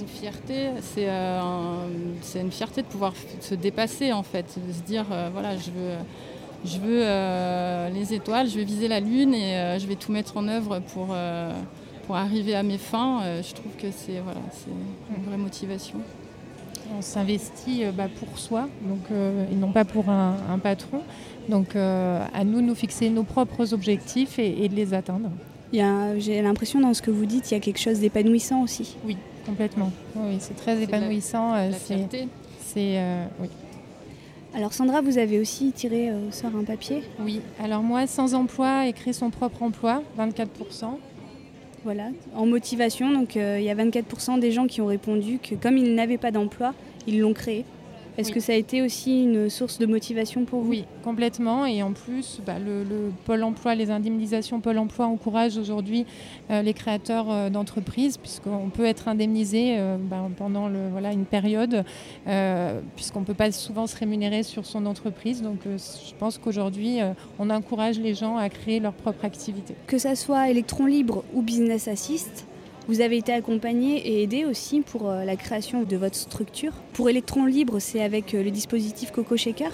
une 0.00 0.08
fierté, 0.08 0.70
euh, 0.98 1.86
c'est 2.22 2.40
une 2.40 2.50
fierté 2.50 2.82
de 2.82 2.88
pouvoir 2.88 3.12
se 3.40 3.54
dépasser 3.54 4.12
en 4.12 4.24
fait, 4.24 4.58
de 4.66 4.72
se 4.72 4.80
dire 4.80 5.06
voilà 5.32 5.56
je 5.56 5.70
veux, 5.70 5.92
je 6.64 6.78
veux 6.78 7.94
les 7.94 8.14
étoiles, 8.14 8.48
je 8.48 8.56
vais 8.56 8.64
viser 8.64 8.88
la 8.88 8.98
lune 8.98 9.32
et 9.32 9.78
je 9.78 9.86
vais 9.86 9.94
tout 9.94 10.10
mettre 10.10 10.36
en 10.36 10.48
œuvre 10.48 10.80
pour, 10.92 11.14
pour 12.06 12.16
arriver 12.16 12.56
à 12.56 12.64
mes 12.64 12.78
fins. 12.78 13.20
je 13.42 13.54
trouve 13.54 13.72
que 13.78 13.92
c'est 13.92 14.18
voilà, 14.18 14.40
une 15.16 15.24
vraie 15.24 15.38
motivation. 15.38 16.00
On 16.96 17.02
s'investit 17.02 17.84
bah, 17.94 18.08
pour 18.18 18.38
soi 18.38 18.68
donc, 18.82 19.00
et 19.10 19.54
non 19.54 19.72
pas 19.72 19.84
pour 19.84 20.08
un 20.08 20.58
patron. 20.62 21.02
Donc 21.50 21.76
euh, 21.76 22.24
à 22.32 22.44
nous 22.44 22.60
de 22.60 22.66
nous 22.66 22.74
fixer 22.74 23.10
nos 23.10 23.24
propres 23.24 23.74
objectifs 23.74 24.38
et, 24.38 24.68
de 24.68 24.74
les 24.74 24.94
atteindre. 24.94 25.30
J'ai 25.72 26.40
l'impression 26.40 26.80
dans 26.80 26.94
ce 26.94 27.02
que 27.02 27.10
vous 27.10 27.26
dites, 27.26 27.50
il 27.50 27.54
y 27.54 27.56
a 27.56 27.60
quelque 27.60 27.80
chose 27.80 28.00
d'épanouissant 28.00 28.62
aussi. 28.62 28.96
Oui, 29.04 29.16
complètement. 29.46 29.92
Oui, 30.16 30.36
c'est 30.38 30.56
très 30.56 30.82
épanouissant. 30.82 31.54
Euh, 31.54 31.70
c'est 31.78 32.98
euh, 32.98 33.24
oui. 33.40 33.48
Alors 34.54 34.72
Sandra, 34.72 35.00
vous 35.00 35.18
avez 35.18 35.38
aussi 35.38 35.70
tiré 35.70 36.10
au 36.12 36.32
sort 36.32 36.50
un 36.60 36.64
papier? 36.64 37.04
Oui, 37.20 37.40
alors 37.62 37.82
moi, 37.82 38.08
sans 38.08 38.34
emploi 38.34 38.88
et 38.88 38.92
créer 38.92 39.12
son 39.12 39.30
propre 39.30 39.62
emploi, 39.62 40.02
24%. 40.18 40.46
Voilà, 41.84 42.08
en 42.34 42.44
motivation, 42.44 43.10
donc 43.10 43.36
il 43.36 43.62
y 43.62 43.70
a 43.70 43.74
24% 43.74 44.38
des 44.38 44.52
gens 44.52 44.66
qui 44.66 44.82
ont 44.82 44.86
répondu 44.86 45.38
que 45.38 45.54
comme 45.54 45.78
ils 45.78 45.94
n'avaient 45.94 46.18
pas 46.18 46.30
d'emploi, 46.30 46.74
ils 47.06 47.20
l'ont 47.20 47.32
créé. 47.32 47.64
Est-ce 48.18 48.32
que 48.32 48.40
ça 48.40 48.52
a 48.52 48.56
été 48.56 48.82
aussi 48.82 49.22
une 49.24 49.48
source 49.48 49.78
de 49.78 49.86
motivation 49.86 50.44
pour 50.44 50.60
vous 50.60 50.70
Oui, 50.70 50.84
complètement. 51.02 51.66
Et 51.66 51.82
en 51.82 51.92
plus, 51.92 52.40
bah, 52.44 52.58
le, 52.58 52.84
Pôle 53.24 53.42
emploi, 53.42 53.74
les 53.74 53.90
indemnisations 53.90 54.60
Pôle 54.60 54.78
emploi 54.78 55.06
encouragent 55.06 55.58
aujourd'hui 55.58 56.06
euh, 56.50 56.62
les 56.62 56.74
créateurs 56.74 57.30
euh, 57.30 57.50
d'entreprises, 57.50 58.16
puisqu'on 58.16 58.70
peut 58.70 58.84
être 58.84 59.08
indemnisé 59.08 59.76
euh, 59.78 59.96
bah, 59.98 60.28
pendant 60.36 60.68
le, 60.68 60.88
voilà, 60.90 61.12
une 61.12 61.24
période, 61.24 61.84
puisqu'on 62.96 63.20
ne 63.20 63.24
peut 63.24 63.34
pas 63.34 63.52
souvent 63.52 63.86
se 63.86 63.96
rémunérer 63.96 64.42
sur 64.42 64.66
son 64.66 64.86
entreprise. 64.86 65.42
Donc 65.42 65.60
je 65.64 66.14
pense 66.18 66.38
qu'aujourd'hui, 66.38 66.98
on 67.38 67.50
encourage 67.50 67.98
les 67.98 68.14
gens 68.14 68.36
à 68.36 68.48
créer 68.48 68.80
leur 68.80 68.92
propre 68.92 69.24
activité. 69.24 69.74
Que 69.86 69.98
ça 69.98 70.14
soit 70.14 70.50
Electron 70.50 70.86
Libre 70.86 71.24
ou 71.34 71.42
Business 71.42 71.88
Assist, 71.88 72.46
vous 72.90 73.00
avez 73.00 73.18
été 73.18 73.32
accompagné 73.32 73.98
et 73.98 74.24
aidé 74.24 74.44
aussi 74.44 74.80
pour 74.80 75.08
euh, 75.08 75.24
la 75.24 75.36
création 75.36 75.84
de 75.84 75.96
votre 75.96 76.16
structure. 76.16 76.72
Pour 76.92 77.08
Electron 77.08 77.44
Libre, 77.44 77.78
c'est 77.78 78.02
avec 78.02 78.34
euh, 78.34 78.42
le 78.42 78.50
dispositif 78.50 79.12
Coco 79.12 79.36
Shaker. 79.36 79.70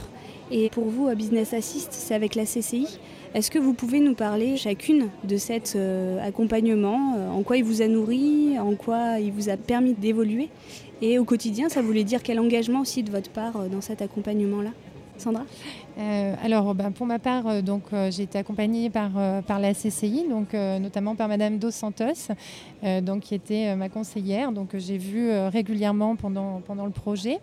Et 0.50 0.68
pour 0.68 0.84
vous, 0.84 1.08
Business 1.14 1.54
Assist, 1.54 1.94
c'est 1.94 2.14
avec 2.14 2.34
la 2.34 2.44
CCI. 2.44 2.98
Est-ce 3.32 3.50
que 3.50 3.58
vous 3.58 3.72
pouvez 3.72 4.00
nous 4.00 4.14
parler 4.14 4.58
chacune 4.58 5.08
de 5.24 5.38
cet 5.38 5.76
euh, 5.76 6.22
accompagnement 6.22 7.14
En 7.34 7.42
quoi 7.42 7.56
il 7.56 7.64
vous 7.64 7.80
a 7.80 7.88
nourri 7.88 8.58
En 8.58 8.74
quoi 8.74 9.18
il 9.18 9.32
vous 9.32 9.48
a 9.48 9.56
permis 9.56 9.94
d'évoluer? 9.94 10.50
Et 11.00 11.18
au 11.18 11.24
quotidien, 11.24 11.70
ça 11.70 11.80
voulait 11.80 12.04
dire 12.04 12.22
quel 12.22 12.38
engagement 12.38 12.82
aussi 12.82 13.02
de 13.02 13.10
votre 13.10 13.30
part 13.30 13.66
dans 13.70 13.80
cet 13.80 14.02
accompagnement-là? 14.02 14.72
Sandra? 15.16 15.46
Euh, 15.98 16.34
alors, 16.42 16.74
ben, 16.74 16.90
pour 16.90 17.06
ma 17.06 17.18
part, 17.18 17.46
euh, 17.46 17.62
donc, 17.62 17.84
euh, 17.92 18.10
j'ai 18.10 18.24
été 18.24 18.38
accompagnée 18.38 18.90
par, 18.90 19.12
par 19.46 19.58
la 19.58 19.72
CCI, 19.72 20.26
donc, 20.28 20.52
notamment 20.52 21.14
par 21.14 21.28
Madame 21.28 21.58
Dos 21.58 21.70
Santos, 21.70 22.32
donc 23.02 23.20
qui 23.20 23.34
était 23.34 23.74
ma 23.74 23.88
conseillère, 23.88 24.52
donc 24.52 24.76
j'ai 24.76 24.98
vu 24.98 25.30
régulièrement 25.48 26.16
pendant, 26.16 26.60
pendant 26.60 26.84
le 26.84 26.92
projet. 26.92 27.38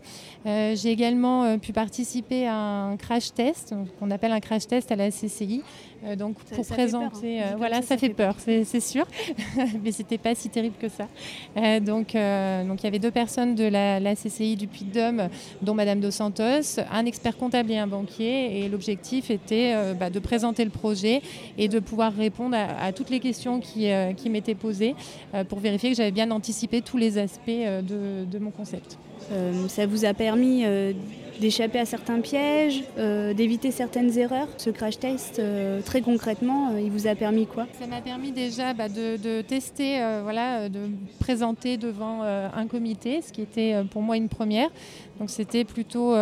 j'ai 0.46 0.90
également 0.90 1.58
pu 1.58 1.74
participer 1.74 2.48
à 2.48 2.56
un 2.56 2.98
crash 2.98 3.34
test, 3.34 3.76
qu'on 4.00 4.12
appelle 4.12 4.32
un 4.32 4.40
crash 4.40 4.68
test 4.68 4.92
à 4.92 4.96
la 4.96 5.10
CCI, 5.10 5.64
euh, 6.06 6.16
donc 6.16 6.36
pour 6.36 6.66
présenter, 6.66 7.40
hein. 7.40 7.52
euh, 7.54 7.56
voilà, 7.58 7.82
ça, 7.82 7.98
fait 7.98 8.10
peur, 8.10 8.36
c'est 8.40 8.80
sûr, 8.80 9.06
mais 9.84 9.92
c'était 9.92 10.18
pas 10.18 10.36
si 10.36 10.50
terrible 10.50 10.76
que 10.80 10.90
ça. 10.90 11.08
Euh, 11.58 11.80
donc, 11.80 12.14
donc 12.14 12.82
il 12.82 12.84
y 12.84 12.88
avait 12.88 13.00
deux 13.00 13.12
personnes 13.12 13.56
de 13.56 13.66
la, 13.66 14.16
CCI 14.16 14.56
du 14.56 14.68
Puy-de-Dôme, 14.68 15.30
dont 15.62 15.74
Madame 15.74 16.00
Dos 16.00 16.12
Santos, 16.12 16.80
un 16.92 17.06
expert 17.06 17.38
comptable 17.38 17.72
et 17.72 17.78
un 17.78 17.88
banquier, 17.88 18.60
et 18.60 18.70
l'objectif 18.70 19.32
était 19.32 19.76
bah, 20.00 20.10
de 20.10 20.20
présenter 20.20 20.64
le 20.64 20.72
projet 20.72 21.22
et 21.58 21.68
de 21.68 21.80
pouvoir 21.80 22.14
répondre 22.14 22.56
à, 22.58 22.92
toutes 22.92 23.10
les 23.10 23.20
questions 23.20 23.60
qui, 23.60 23.90
qui 24.18 24.30
m'étaient 24.30 24.56
posées 24.56 24.96
pour 25.50 25.60
vérifier 25.60 25.90
que 25.90 25.96
j'avais 25.96 26.12
bien 26.12 26.30
anticipé 26.32 26.82
tous 26.82 26.98
les 26.98 27.18
aspects 27.18 27.48
de, 27.48 28.26
de 28.26 28.40
mon 28.40 28.52
concept. 28.52 28.98
ça 29.68 29.86
vous 29.86 30.06
a 30.06 30.14
permis 30.14 30.64
d'échapper 31.40 31.80
à 31.80 31.86
certains 31.86 32.20
pièges, 32.22 32.84
euh, 32.98 33.34
d'éviter 33.34 33.72
certaines 33.72 34.18
erreurs. 34.18 34.48
Ce 34.58 34.70
crash 34.70 35.00
test, 35.00 35.40
euh, 35.40 35.82
très 35.82 36.02
concrètement, 36.02 36.72
euh, 36.72 36.82
il 36.82 36.92
vous 36.92 37.08
a 37.08 37.16
permis 37.16 37.46
quoi? 37.46 37.68
Ça 37.80 37.88
m'a 37.88 38.02
permis 38.02 38.32
déjà 38.32 38.74
bah, 38.74 38.90
de, 38.90 39.42
tester, 39.42 40.00
voilà, 40.24 40.70
de 40.70 40.90
présenter 41.20 41.78
devant 41.78 42.22
un 42.22 42.68
comité, 42.68 43.22
ce 43.22 43.32
qui 43.32 43.42
était 43.42 43.75
pour 43.92 44.02
moi 44.02 44.18
une 44.18 44.30
première. 44.30 44.70
Donc 45.20 45.30
c'était 45.30 45.63
plutôt, 45.63 46.16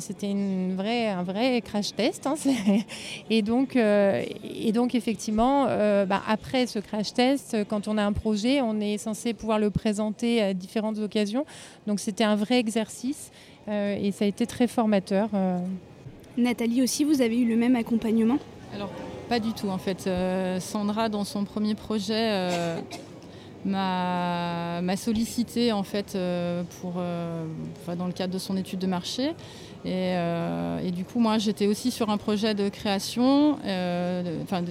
c'était 0.00 0.32
un 0.32 1.22
vrai 1.22 1.60
crash 1.62 1.94
test. 1.94 2.26
Hein, 2.26 2.34
et 3.30 3.42
donc, 3.42 3.76
et 3.76 4.72
donc 4.72 4.94
effectivement, 4.94 5.64
bah, 5.64 6.22
après 6.26 6.66
ce 6.66 6.78
crash 6.78 7.12
test, 7.12 7.56
quand 7.68 7.88
on 7.88 7.98
a 7.98 8.04
un 8.04 8.12
projet, 8.12 8.60
on 8.60 8.80
est 8.80 8.98
censé 8.98 9.34
pouvoir 9.34 9.58
le 9.58 9.70
présenter 9.70 10.42
à 10.42 10.54
différentes 10.54 10.98
occasions. 10.98 11.44
Donc 11.86 12.00
c'était 12.00 12.24
un 12.24 12.36
vrai 12.36 12.58
exercice. 12.58 13.30
Euh, 13.68 13.96
et 14.00 14.12
ça 14.12 14.24
a 14.24 14.28
été 14.28 14.46
très 14.46 14.66
formateur. 14.66 15.28
Euh. 15.34 15.58
Nathalie 16.36 16.82
aussi, 16.82 17.04
vous 17.04 17.20
avez 17.20 17.38
eu 17.38 17.48
le 17.48 17.56
même 17.56 17.76
accompagnement? 17.76 18.38
Alors, 18.74 18.90
pas 19.28 19.38
du 19.38 19.52
tout 19.52 19.68
en 19.68 19.78
fait. 19.78 20.06
Euh, 20.06 20.60
Sandra, 20.60 21.08
dans 21.08 21.24
son 21.24 21.44
premier 21.44 21.74
projet, 21.74 22.76
m'a 23.64 24.96
sollicité 24.96 25.72
en 25.72 25.82
fait 25.82 26.16
pour, 26.80 26.94
dans 27.96 28.06
le 28.06 28.12
cadre 28.12 28.32
de 28.32 28.38
son 28.38 28.56
étude 28.56 28.78
de 28.78 28.86
marché. 28.86 29.34
Euh, 29.86 30.78
et, 30.80 30.90
du 30.90 31.04
coup, 31.04 31.18
moi, 31.18 31.38
j'étais 31.38 31.66
aussi 31.66 31.90
sur 31.90 32.10
un 32.10 32.16
projet 32.16 32.54
de 32.54 32.68
création. 32.68 33.58
Euh, 33.64 34.22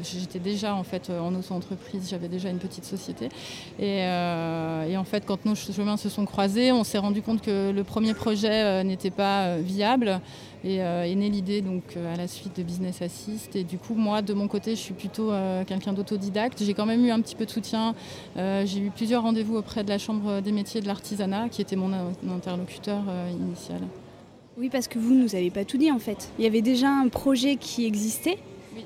j'étais 0.03 0.39
déjà 0.39 0.75
en 0.75 0.83
fait 0.83 1.09
en 1.09 1.33
auto-entreprise, 1.35 2.07
j'avais 2.09 2.27
déjà 2.27 2.49
une 2.49 2.59
petite 2.59 2.85
société. 2.85 3.29
Euh, 3.79 4.85
et, 4.85 4.97
en 4.97 5.03
fait, 5.03 5.25
quand 5.25 5.45
nos 5.45 5.55
chemins 5.55 5.97
se 5.97 6.09
sont 6.09 6.25
croisés, 6.25 6.71
on 6.71 6.83
s'est 6.83 6.97
rendu 6.97 7.21
compte 7.21 7.41
que 7.41 7.71
le 7.71 7.83
premier 7.83 8.13
projet 8.13 8.83
n'était 8.83 9.11
pas 9.11 9.57
viable. 9.57 10.21
Et 10.63 10.75
est 10.75 11.15
née 11.15 11.29
l'idée 11.29 11.61
donc 11.61 11.83
à 11.97 12.15
la 12.15 12.27
suite 12.27 12.55
de 12.57 12.63
Business 12.63 13.01
Assist. 13.01 13.55
Et 13.55 13.63
du 13.63 13.77
coup, 13.77 13.95
moi, 13.95 14.21
de 14.21 14.33
mon 14.33 14.47
côté, 14.47 14.71
je 14.71 14.81
suis 14.81 14.93
plutôt 14.93 15.31
quelqu'un 15.65 15.93
d'autodidacte. 15.93 16.63
J'ai 16.63 16.75
quand 16.75 16.85
même 16.85 17.03
eu 17.03 17.09
un 17.09 17.19
petit 17.19 17.35
peu 17.35 17.45
de 17.45 17.49
soutien. 17.49 17.95
J'ai 18.35 18.79
eu 18.79 18.91
plusieurs 18.95 19.23
rendez-vous 19.23 19.55
auprès 19.55 19.83
de 19.83 19.89
la 19.89 19.97
Chambre 19.97 20.39
des 20.41 20.51
métiers 20.51 20.81
de 20.81 20.87
l'artisanat, 20.87 21.49
qui 21.49 21.61
était 21.61 21.75
mon 21.75 21.91
interlocuteur 22.29 23.01
initial. 23.31 23.81
Oui, 24.57 24.69
parce 24.69 24.87
que 24.87 24.99
vous 24.99 25.13
ne 25.13 25.23
nous 25.23 25.35
avez 25.35 25.49
pas 25.49 25.65
tout 25.65 25.77
dit 25.77 25.91
en 25.91 25.99
fait. 25.99 26.29
Il 26.37 26.43
y 26.43 26.47
avait 26.47 26.61
déjà 26.61 26.89
un 26.89 27.07
projet 27.07 27.55
qui 27.55 27.85
existait, 27.85 28.37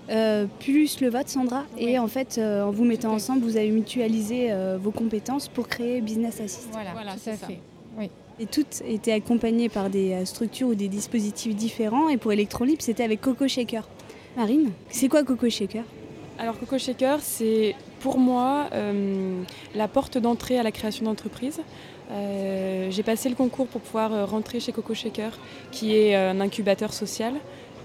euh, 0.09 0.45
plus 0.59 1.01
le 1.01 1.09
vote, 1.09 1.27
Sandra. 1.27 1.63
Et 1.77 1.97
en 1.99 2.07
fait, 2.07 2.37
euh, 2.37 2.63
en 2.63 2.71
vous 2.71 2.85
mettant 2.85 3.11
ensemble, 3.13 3.41
vous 3.41 3.57
avez 3.57 3.71
mutualisé 3.71 4.51
euh, 4.51 4.77
vos 4.81 4.91
compétences 4.91 5.47
pour 5.47 5.67
créer 5.67 6.01
Business 6.01 6.39
Assist. 6.39 6.69
Voilà, 6.71 6.91
tout 6.91 7.29
à 7.29 7.33
fait. 7.33 7.59
Oui. 7.97 8.09
Et 8.39 8.45
toutes 8.45 8.81
étaient 8.87 9.13
accompagnées 9.13 9.69
par 9.69 9.89
des 9.89 10.25
structures 10.25 10.67
ou 10.69 10.75
des 10.75 10.87
dispositifs 10.89 11.55
différents. 11.55 12.09
Et 12.09 12.17
pour 12.17 12.33
Electrolib, 12.33 12.81
c'était 12.81 13.03
avec 13.03 13.21
Coco 13.21 13.47
Shaker. 13.47 13.87
Marine, 14.35 14.71
c'est 14.89 15.07
quoi 15.07 15.23
Coco 15.23 15.49
Shaker? 15.49 15.83
Alors 16.37 16.59
Coco 16.59 16.77
Shaker, 16.77 17.19
c'est 17.21 17.75
pour 18.01 18.19
moi 18.19 18.69
la 19.73 19.87
porte 19.87 20.17
d'entrée 20.17 20.59
à 20.59 20.63
la 20.63 20.71
création 20.71 21.05
d'entreprise. 21.05 21.61
Euh, 22.11 22.91
j'ai 22.91 23.03
passé 23.03 23.29
le 23.29 23.35
concours 23.35 23.67
pour 23.67 23.81
pouvoir 23.81 24.13
euh, 24.13 24.25
rentrer 24.25 24.59
chez 24.59 24.71
Coco 24.71 24.93
Shaker, 24.93 25.31
qui 25.71 25.95
est 25.95 26.15
euh, 26.15 26.31
un 26.31 26.39
incubateur 26.39 26.93
social, 26.93 27.33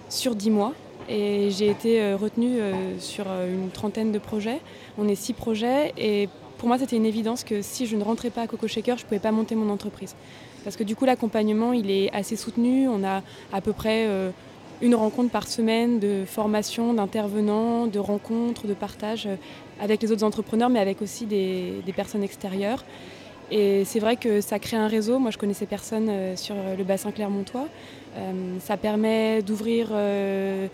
sur 0.09 0.35
10 0.35 0.51
mois. 0.51 0.73
Et 1.09 1.51
j'ai 1.51 1.69
été 1.69 2.15
retenue 2.15 2.61
sur 3.01 3.27
une 3.27 3.71
trentaine 3.71 4.13
de 4.13 4.21
projets. 4.21 4.61
On 4.97 5.09
est 5.09 5.17
six 5.17 5.33
projets 5.33 5.93
et 5.99 6.29
pour 6.61 6.69
moi 6.69 6.79
c'était 6.79 6.97
une 6.97 7.07
évidence 7.07 7.43
que 7.43 7.63
si 7.63 7.87
je 7.87 7.97
ne 7.97 8.05
rentrais 8.05 8.29
pas 8.29 8.43
à 8.43 8.47
Coco 8.47 8.69
Shaker, 8.69 8.99
je 8.99 9.05
ne 9.05 9.09
pouvais 9.09 9.19
pas 9.19 9.33
monter 9.33 9.55
mon 9.55 9.71
entreprise. 9.71 10.15
Parce 10.63 10.77
que 10.77 10.85
du 10.85 10.95
coup 10.95 11.07
l'accompagnement 11.07 11.73
il 11.73 11.91
est 11.91 12.13
assez 12.13 12.37
soutenu. 12.37 12.87
On 12.87 13.03
a 13.03 13.23
à 13.51 13.61
peu 13.63 13.73
près 13.73 14.07
une 14.83 14.95
rencontre 14.95 15.31
par 15.31 15.49
semaine 15.49 15.99
de 15.99 16.25
formation, 16.27 16.93
d'intervenants, 16.93 17.87
de 17.87 17.99
rencontres, 17.99 18.67
de 18.67 18.75
partage 18.75 19.27
avec 19.81 20.03
les 20.03 20.13
autres 20.13 20.23
entrepreneurs, 20.23 20.69
mais 20.69 20.81
avec 20.81 21.01
aussi 21.01 21.25
des 21.25 21.95
personnes 21.97 22.23
extérieures. 22.23 22.85
Et 23.51 23.85
c'est 23.85 23.99
vrai 23.99 24.17
que 24.17 24.41
ça 24.41 24.59
crée 24.59 24.77
un 24.77 24.87
réseau. 24.87 25.19
Moi, 25.19 25.31
je 25.31 25.39
connaissais 25.39 25.67
personne 25.67 26.09
euh, 26.09 26.37
sur 26.37 26.55
le 26.79 26.85
bassin 26.85 27.11
clermontois. 27.11 27.67
Euh, 28.17 28.59
ça 28.61 28.77
permet 28.77 29.43
d'ouvrir 29.43 29.89
euh, 29.93 30.69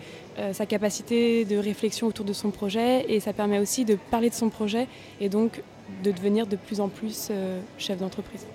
sa 0.52 0.66
capacité 0.66 1.44
de 1.44 1.56
réflexion 1.56 2.06
autour 2.06 2.24
de 2.24 2.32
son 2.32 2.50
projet 2.50 3.06
et 3.08 3.20
ça 3.20 3.32
permet 3.32 3.58
aussi 3.58 3.84
de 3.84 3.96
parler 4.10 4.28
de 4.28 4.34
son 4.34 4.50
projet 4.50 4.86
et 5.20 5.28
donc 5.30 5.62
de 6.02 6.10
devenir 6.10 6.46
de 6.46 6.56
plus 6.56 6.80
en 6.80 6.88
plus 6.88 7.30
chef 7.78 7.98
d'entreprise. 7.98 8.46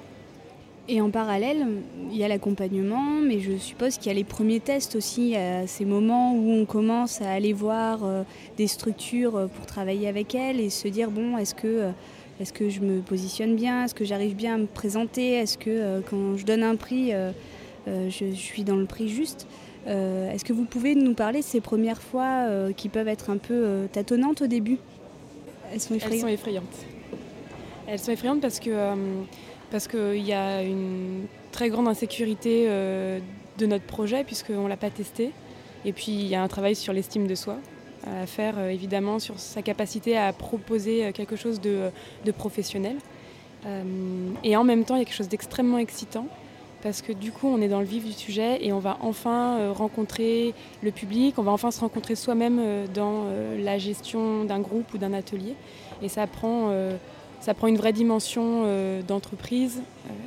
Et 0.88 1.00
en 1.00 1.10
parallèle, 1.10 1.66
il 2.12 2.18
y 2.18 2.24
a 2.24 2.28
l'accompagnement, 2.28 3.22
mais 3.24 3.40
je 3.40 3.56
suppose 3.56 3.98
qu'il 3.98 4.08
y 4.08 4.10
a 4.10 4.14
les 4.16 4.24
premiers 4.24 4.60
tests 4.60 4.96
aussi, 4.96 5.36
à 5.36 5.68
ces 5.68 5.86
moments 5.86 6.34
où 6.34 6.52
on 6.52 6.66
commence 6.66 7.22
à 7.22 7.32
aller 7.32 7.54
voir 7.54 8.00
des 8.58 8.68
structures 8.68 9.48
pour 9.56 9.66
travailler 9.66 10.08
avec 10.08 10.36
elles 10.36 10.60
et 10.60 10.70
se 10.70 10.88
dire, 10.88 11.12
bon, 11.12 11.38
est-ce 11.38 11.54
que 11.56 11.94
je 12.70 12.80
me 12.80 13.02
positionne 13.02 13.56
bien? 13.56 13.86
Est-ce 13.86 13.96
que 13.96 14.06
j'arrive 14.06 14.36
bien 14.36 14.56
à 14.56 14.58
me 14.58 14.66
présenter? 14.66 15.34
Est-ce 15.34 15.58
que 15.58 15.70
euh, 15.70 16.02
quand 16.10 16.38
je 16.38 16.46
donne 16.46 16.64
un 16.64 16.76
prix, 16.76 17.14
euh, 17.14 17.32
euh, 17.88 18.10
je, 18.10 18.32
suis 18.34 18.64
dans 18.64 18.76
le 18.76 18.86
prix 18.86 19.10
juste? 19.10 19.48
Est-ce 19.88 20.46
que 20.46 20.54
vous 20.54 20.66
pouvez 20.66 20.94
nous 20.94 21.16
parler 21.16 21.40
de 21.40 21.46
ces 21.46 21.60
premières 21.60 22.02
fois 22.02 22.46
qui 22.78 22.88
peuvent 22.88 23.08
être 23.08 23.32
un 23.32 23.38
peu 23.38 23.88
tâtonnantes 23.92 24.44
au 24.44 24.48
début? 24.48 24.78
Elles 25.74 25.80
sont 25.80 25.96
effrayantes. 25.96 26.14
Elles 26.14 26.22
sont 26.22 26.28
effrayantes. 26.28 26.86
Elles 27.92 28.00
sont 28.00 28.12
effrayantes 28.14 28.42
parce 28.42 28.60
que 28.60 28.96
parce 29.70 29.88
qu'il 29.88 30.26
y 30.26 30.34
a 30.34 30.64
une 30.64 31.26
très 31.52 31.70
grande 31.70 31.90
insécurité 31.90 32.68
de 32.68 33.66
notre 33.66 33.86
projet 33.86 34.24
puisqu'on 34.24 34.64
ne 34.64 34.70
l'a 34.70 34.78
pas 34.78 34.90
testé. 34.90 35.32
Et 35.84 35.92
puis 35.92 36.12
il 36.12 36.28
y 36.28 36.36
a 36.36 36.42
un 36.42 36.48
travail 36.48 36.76
sur 36.76 36.94
l'estime 36.94 37.28
de 37.28 37.36
soi 37.36 37.58
à 38.06 38.26
faire 38.26 38.56
euh, 38.58 38.70
évidemment 38.70 39.20
sur 39.20 39.40
sa 39.40 39.62
capacité 39.62 40.18
à 40.18 40.34
proposer 40.34 41.06
euh, 41.06 41.12
quelque 41.12 41.36
chose 41.36 41.62
de, 41.62 41.92
professionnel. 42.38 42.98
Euh, 43.66 43.84
et 44.44 44.56
en 44.56 44.64
même 44.64 44.86
temps, 44.86 44.96
il 44.96 45.00
y 45.00 45.02
a 45.02 45.06
quelque 45.06 45.16
chose 45.16 45.30
d'extrêmement 45.30 45.78
excitant 45.78 46.26
parce 46.82 47.04
que 47.04 47.14
du 47.14 47.32
coup, 47.32 47.48
on 47.48 47.62
est 47.62 47.68
dans 47.68 47.80
le 47.80 47.86
vif 47.86 48.04
du 48.06 48.14
sujet 48.14 48.58
et 48.66 48.74
on 48.74 48.80
va 48.80 48.98
enfin 49.02 49.72
rencontrer 49.72 50.56
le 50.82 50.90
public, 50.90 51.36
on 51.38 51.44
va 51.44 51.52
enfin 51.52 51.70
se 51.70 51.80
rencontrer 51.80 52.16
soi-même 52.16 52.88
dans 52.92 53.26
la 53.60 53.78
gestion 53.78 54.46
d'un 54.46 54.60
groupe 54.62 54.92
ou 54.96 54.98
d'un 54.98 55.14
atelier. 55.14 55.54
Et 56.02 56.10
ça 56.10 56.26
prend, 56.26 56.72
ça 57.42 57.54
prend 57.54 57.68
une 57.68 57.78
vraie 57.78 57.94
dimension 57.94 58.64
d'entreprise, 59.08 59.82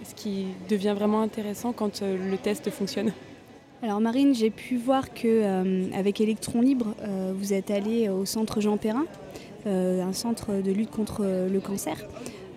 ce 0.05 0.15
qui 0.15 0.47
devient 0.69 0.95
vraiment 0.95 1.23
intéressant 1.23 1.73
quand 1.73 2.03
le 2.03 2.37
test 2.37 2.71
fonctionne. 2.71 3.13
Alors 3.85 4.01
Marine, 4.01 4.35
j'ai 4.35 4.49
pu 4.49 4.79
voir 4.79 5.13
que 5.13 5.27
euh, 5.27 5.91
avec 5.95 6.19
Electron 6.19 6.63
Libre, 6.63 6.95
euh, 7.03 7.35
vous 7.37 7.53
êtes 7.53 7.71
allée 7.71 8.09
au 8.09 8.25
centre 8.25 8.63
Jean 8.63 8.79
Perrin, 8.79 9.05
euh, 9.67 10.03
un 10.03 10.15
centre 10.15 10.63
de 10.63 10.73
lutte 10.73 10.91
contre 10.91 11.23
le 11.23 11.61
cancer. 11.61 11.99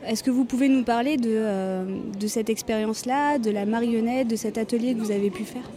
Est-ce 0.06 0.24
que 0.24 0.32
vous 0.32 0.46
pouvez 0.46 0.70
nous 0.70 0.86
parler 0.86 1.18
de, 1.18 1.84
de 2.18 2.28
cette 2.28 2.50
expérience-là, 2.50 3.40
de 3.40 3.52
la 3.52 3.66
marionnette, 3.66 4.30
de 4.30 4.38
cet 4.38 4.58
atelier 4.58 4.94
que 4.94 5.00
vous 5.00 5.12
avez 5.12 5.30
pu 5.30 5.44
faire? 5.44 5.70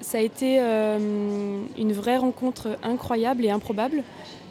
Ça 0.00 0.18
a 0.18 0.20
été 0.20 0.60
une 0.60 1.92
vraie 1.92 2.18
rencontre 2.18 2.78
incroyable 2.84 3.44
et 3.44 3.50
improbable. 3.50 4.04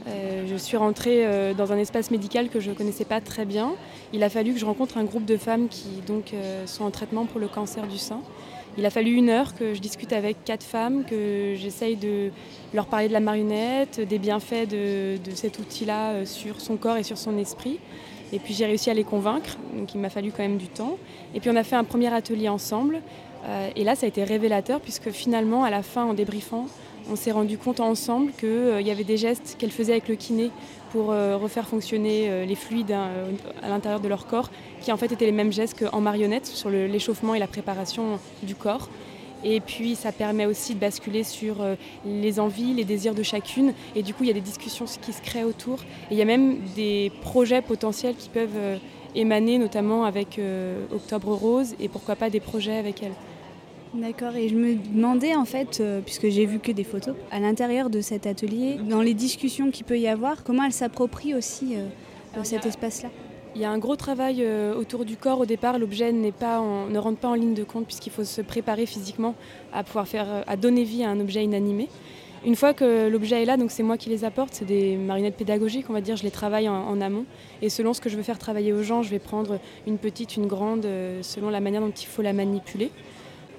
Je 0.05 0.55
suis 0.55 0.77
rentrée 0.77 1.25
dans 1.55 1.71
un 1.71 1.77
espace 1.77 2.11
médical 2.11 2.49
que 2.49 2.59
je 2.59 2.69
ne 2.69 2.75
connaissais 2.75 3.05
pas 3.05 3.21
très 3.21 3.45
bien. 3.45 3.73
Il 4.11 4.23
a 4.23 4.29
fallu 4.29 4.53
que 4.53 4.59
je 4.59 4.65
rencontre 4.65 4.97
un 4.97 5.03
groupe 5.03 5.25
de 5.25 5.37
femmes 5.37 5.67
qui 5.69 6.01
donc, 6.05 6.33
sont 6.65 6.83
en 6.83 6.91
traitement 6.91 7.25
pour 7.25 7.39
le 7.39 7.47
cancer 7.47 7.87
du 7.87 7.97
sein. 7.97 8.19
Il 8.75 8.85
a 8.87 8.89
fallu 8.89 9.13
une 9.13 9.29
heure 9.29 9.53
que 9.53 9.75
je 9.75 9.79
discute 9.79 10.13
avec 10.13 10.43
quatre 10.43 10.63
femmes, 10.63 11.03
que 11.05 11.53
j'essaye 11.55 11.95
de 11.95 12.31
leur 12.73 12.87
parler 12.87 13.07
de 13.07 13.13
la 13.13 13.19
marionnette, 13.19 14.01
des 14.01 14.17
bienfaits 14.17 14.67
de, 14.67 15.17
cet 15.35 15.59
outil-là 15.59 16.11
euh, 16.11 16.25
sur 16.25 16.59
son 16.59 16.77
corps 16.77 16.97
et 16.97 17.03
sur 17.03 17.19
son 17.19 17.37
esprit. 17.37 17.79
Et 18.31 18.39
puis 18.39 18.55
j'ai 18.55 18.65
réussi 18.65 18.89
à 18.89 18.95
les 18.95 19.03
convaincre, 19.03 19.57
donc 19.77 19.93
il 19.93 19.99
m'a 19.99 20.09
fallu 20.09 20.31
quand 20.31 20.41
même 20.41 20.57
du 20.57 20.67
temps. 20.67 20.97
Et 21.35 21.39
puis 21.39 21.51
on 21.51 21.55
a 21.55 21.63
fait 21.63 21.75
un 21.75 21.83
premier 21.83 22.11
atelier 22.11 22.49
ensemble. 22.49 23.01
Euh, 23.45 23.69
et 23.75 23.83
là, 23.83 23.95
ça 23.95 24.07
a 24.07 24.09
été 24.09 24.23
révélateur 24.23 24.81
puisque 24.81 25.11
finalement, 25.11 25.63
à 25.63 25.69
la 25.69 25.83
fin, 25.83 26.05
en 26.05 26.15
débriefant, 26.15 26.65
on 27.11 27.15
s'est 27.15 27.31
rendu 27.31 27.57
compte 27.57 27.79
ensemble 27.79 28.31
qu'il 28.33 28.81
y 28.81 28.91
avait 28.91 29.03
des 29.03 29.17
gestes 29.17 29.55
qu'elle 29.59 29.71
faisait 29.71 29.93
avec 29.93 30.07
le 30.07 30.15
kiné 30.15 30.51
pour 30.91 31.07
refaire 31.07 31.67
fonctionner 31.67 32.45
les 32.45 32.55
fluides 32.55 32.91
hein, 32.91 33.09
à 33.63 33.69
l'intérieur 33.69 33.99
de 33.99 34.07
leur 34.07 34.27
corps, 34.27 34.51
qui 34.79 34.91
en 34.91 34.97
fait 34.97 35.11
étaient 35.11 35.25
les 35.25 35.31
mêmes 35.31 35.51
gestes 35.51 35.83
qu'en 35.83 36.01
marionnette 36.01 36.45
sur 36.45 36.69
l'échauffement 36.69 37.33
et 37.33 37.39
la 37.39 37.47
préparation 37.47 38.19
du 38.43 38.53
corps. 38.53 38.89
Et 39.43 39.59
puis 39.59 39.95
ça 39.95 40.11
permet 40.11 40.45
aussi 40.45 40.73
de 40.73 40.79
basculer 40.79 41.23
sur 41.23 41.61
euh, 41.61 41.75
les 42.05 42.39
envies, 42.39 42.73
les 42.73 42.85
désirs 42.85 43.13
de 43.13 43.23
chacune. 43.23 43.73
Et 43.95 44.03
du 44.03 44.13
coup, 44.13 44.23
il 44.23 44.27
y 44.27 44.31
a 44.31 44.33
des 44.33 44.41
discussions 44.41 44.85
qui 45.01 45.13
se 45.13 45.21
créent 45.21 45.43
autour. 45.43 45.81
Et 46.09 46.13
il 46.13 46.17
y 46.17 46.21
a 46.21 46.25
même 46.25 46.57
des 46.75 47.11
projets 47.21 47.61
potentiels 47.61 48.15
qui 48.15 48.29
peuvent 48.29 48.49
euh, 48.55 48.77
émaner, 49.15 49.57
notamment 49.57 50.05
avec 50.05 50.39
euh, 50.39 50.85
Octobre 50.93 51.33
Rose, 51.33 51.75
et 51.79 51.89
pourquoi 51.89 52.15
pas 52.15 52.29
des 52.29 52.39
projets 52.39 52.77
avec 52.77 53.03
elle. 53.03 53.13
D'accord, 53.93 54.35
et 54.35 54.49
je 54.49 54.55
me 54.55 54.75
demandais 54.75 55.35
en 55.35 55.45
fait, 55.45 55.83
puisque 56.03 56.29
j'ai 56.29 56.45
vu 56.45 56.59
que 56.59 56.71
des 56.71 56.83
photos, 56.83 57.15
à 57.31 57.39
l'intérieur 57.39 57.89
de 57.89 58.01
cet 58.01 58.25
atelier, 58.25 58.77
dans 58.89 59.01
les 59.01 59.13
discussions 59.13 59.69
qu'il 59.69 59.85
peut 59.85 59.99
y 59.99 60.07
avoir, 60.07 60.43
comment 60.43 60.63
elle 60.63 60.71
s'approprie 60.71 61.35
aussi 61.35 61.75
cet 62.43 62.65
espace-là? 62.65 63.09
Il 63.55 63.61
y 63.61 63.65
a 63.65 63.69
un 63.69 63.77
gros 63.77 63.95
travail 63.95 64.37
euh, 64.39 64.73
autour 64.73 65.05
du 65.05 65.15
corps. 65.15 65.39
Au 65.39 65.45
départ, 65.45 65.77
l'objet 65.77 66.11
ne 66.11 66.97
rentre 66.97 67.19
pas 67.19 67.27
en 67.27 67.35
ligne 67.35 67.53
de 67.53 67.63
compte 67.63 67.85
puisqu'il 67.85 68.11
faut 68.11 68.23
se 68.23 68.41
préparer 68.41 68.87
physiquement 68.87 69.35
à 69.71 69.83
pouvoir 69.83 70.07
faire, 70.07 70.25
euh, 70.27 70.41
à 70.47 70.57
donner 70.57 70.83
vie 70.83 71.03
à 71.03 71.11
un 71.11 71.19
objet 71.19 71.43
inanimé. 71.43 71.87
Une 72.45 72.55
fois 72.55 72.73
que 72.73 73.07
l'objet 73.07 73.43
est 73.43 73.45
là, 73.45 73.55
donc 73.55 73.69
c'est 73.69 73.83
moi 73.83 73.95
qui 73.97 74.09
les 74.09 74.25
apporte, 74.25 74.53
c'est 74.53 74.65
des 74.65 74.97
marionnettes 74.97 75.37
pédagogiques, 75.37 75.85
on 75.89 75.93
va 75.93 76.01
dire, 76.01 76.17
je 76.17 76.23
les 76.23 76.31
travaille 76.31 76.67
en, 76.67 76.99
amont. 76.99 77.25
Et 77.61 77.69
selon 77.69 77.93
ce 77.93 78.01
que 78.01 78.09
je 78.09 78.17
veux 78.17 78.23
faire 78.23 78.39
travailler 78.39 78.73
aux 78.73 78.83
gens, 78.83 79.01
je 79.01 79.09
vais 79.11 79.19
prendre 79.19 79.59
une 79.87 79.97
petite, 79.97 80.35
une 80.35 80.47
grande, 80.47 80.85
euh, 80.85 81.21
selon 81.21 81.49
la 81.49 81.61
manière 81.61 81.79
dont 81.79 81.91
il 81.91 82.07
faut 82.07 82.21
la 82.21 82.33
manipuler. 82.33 82.89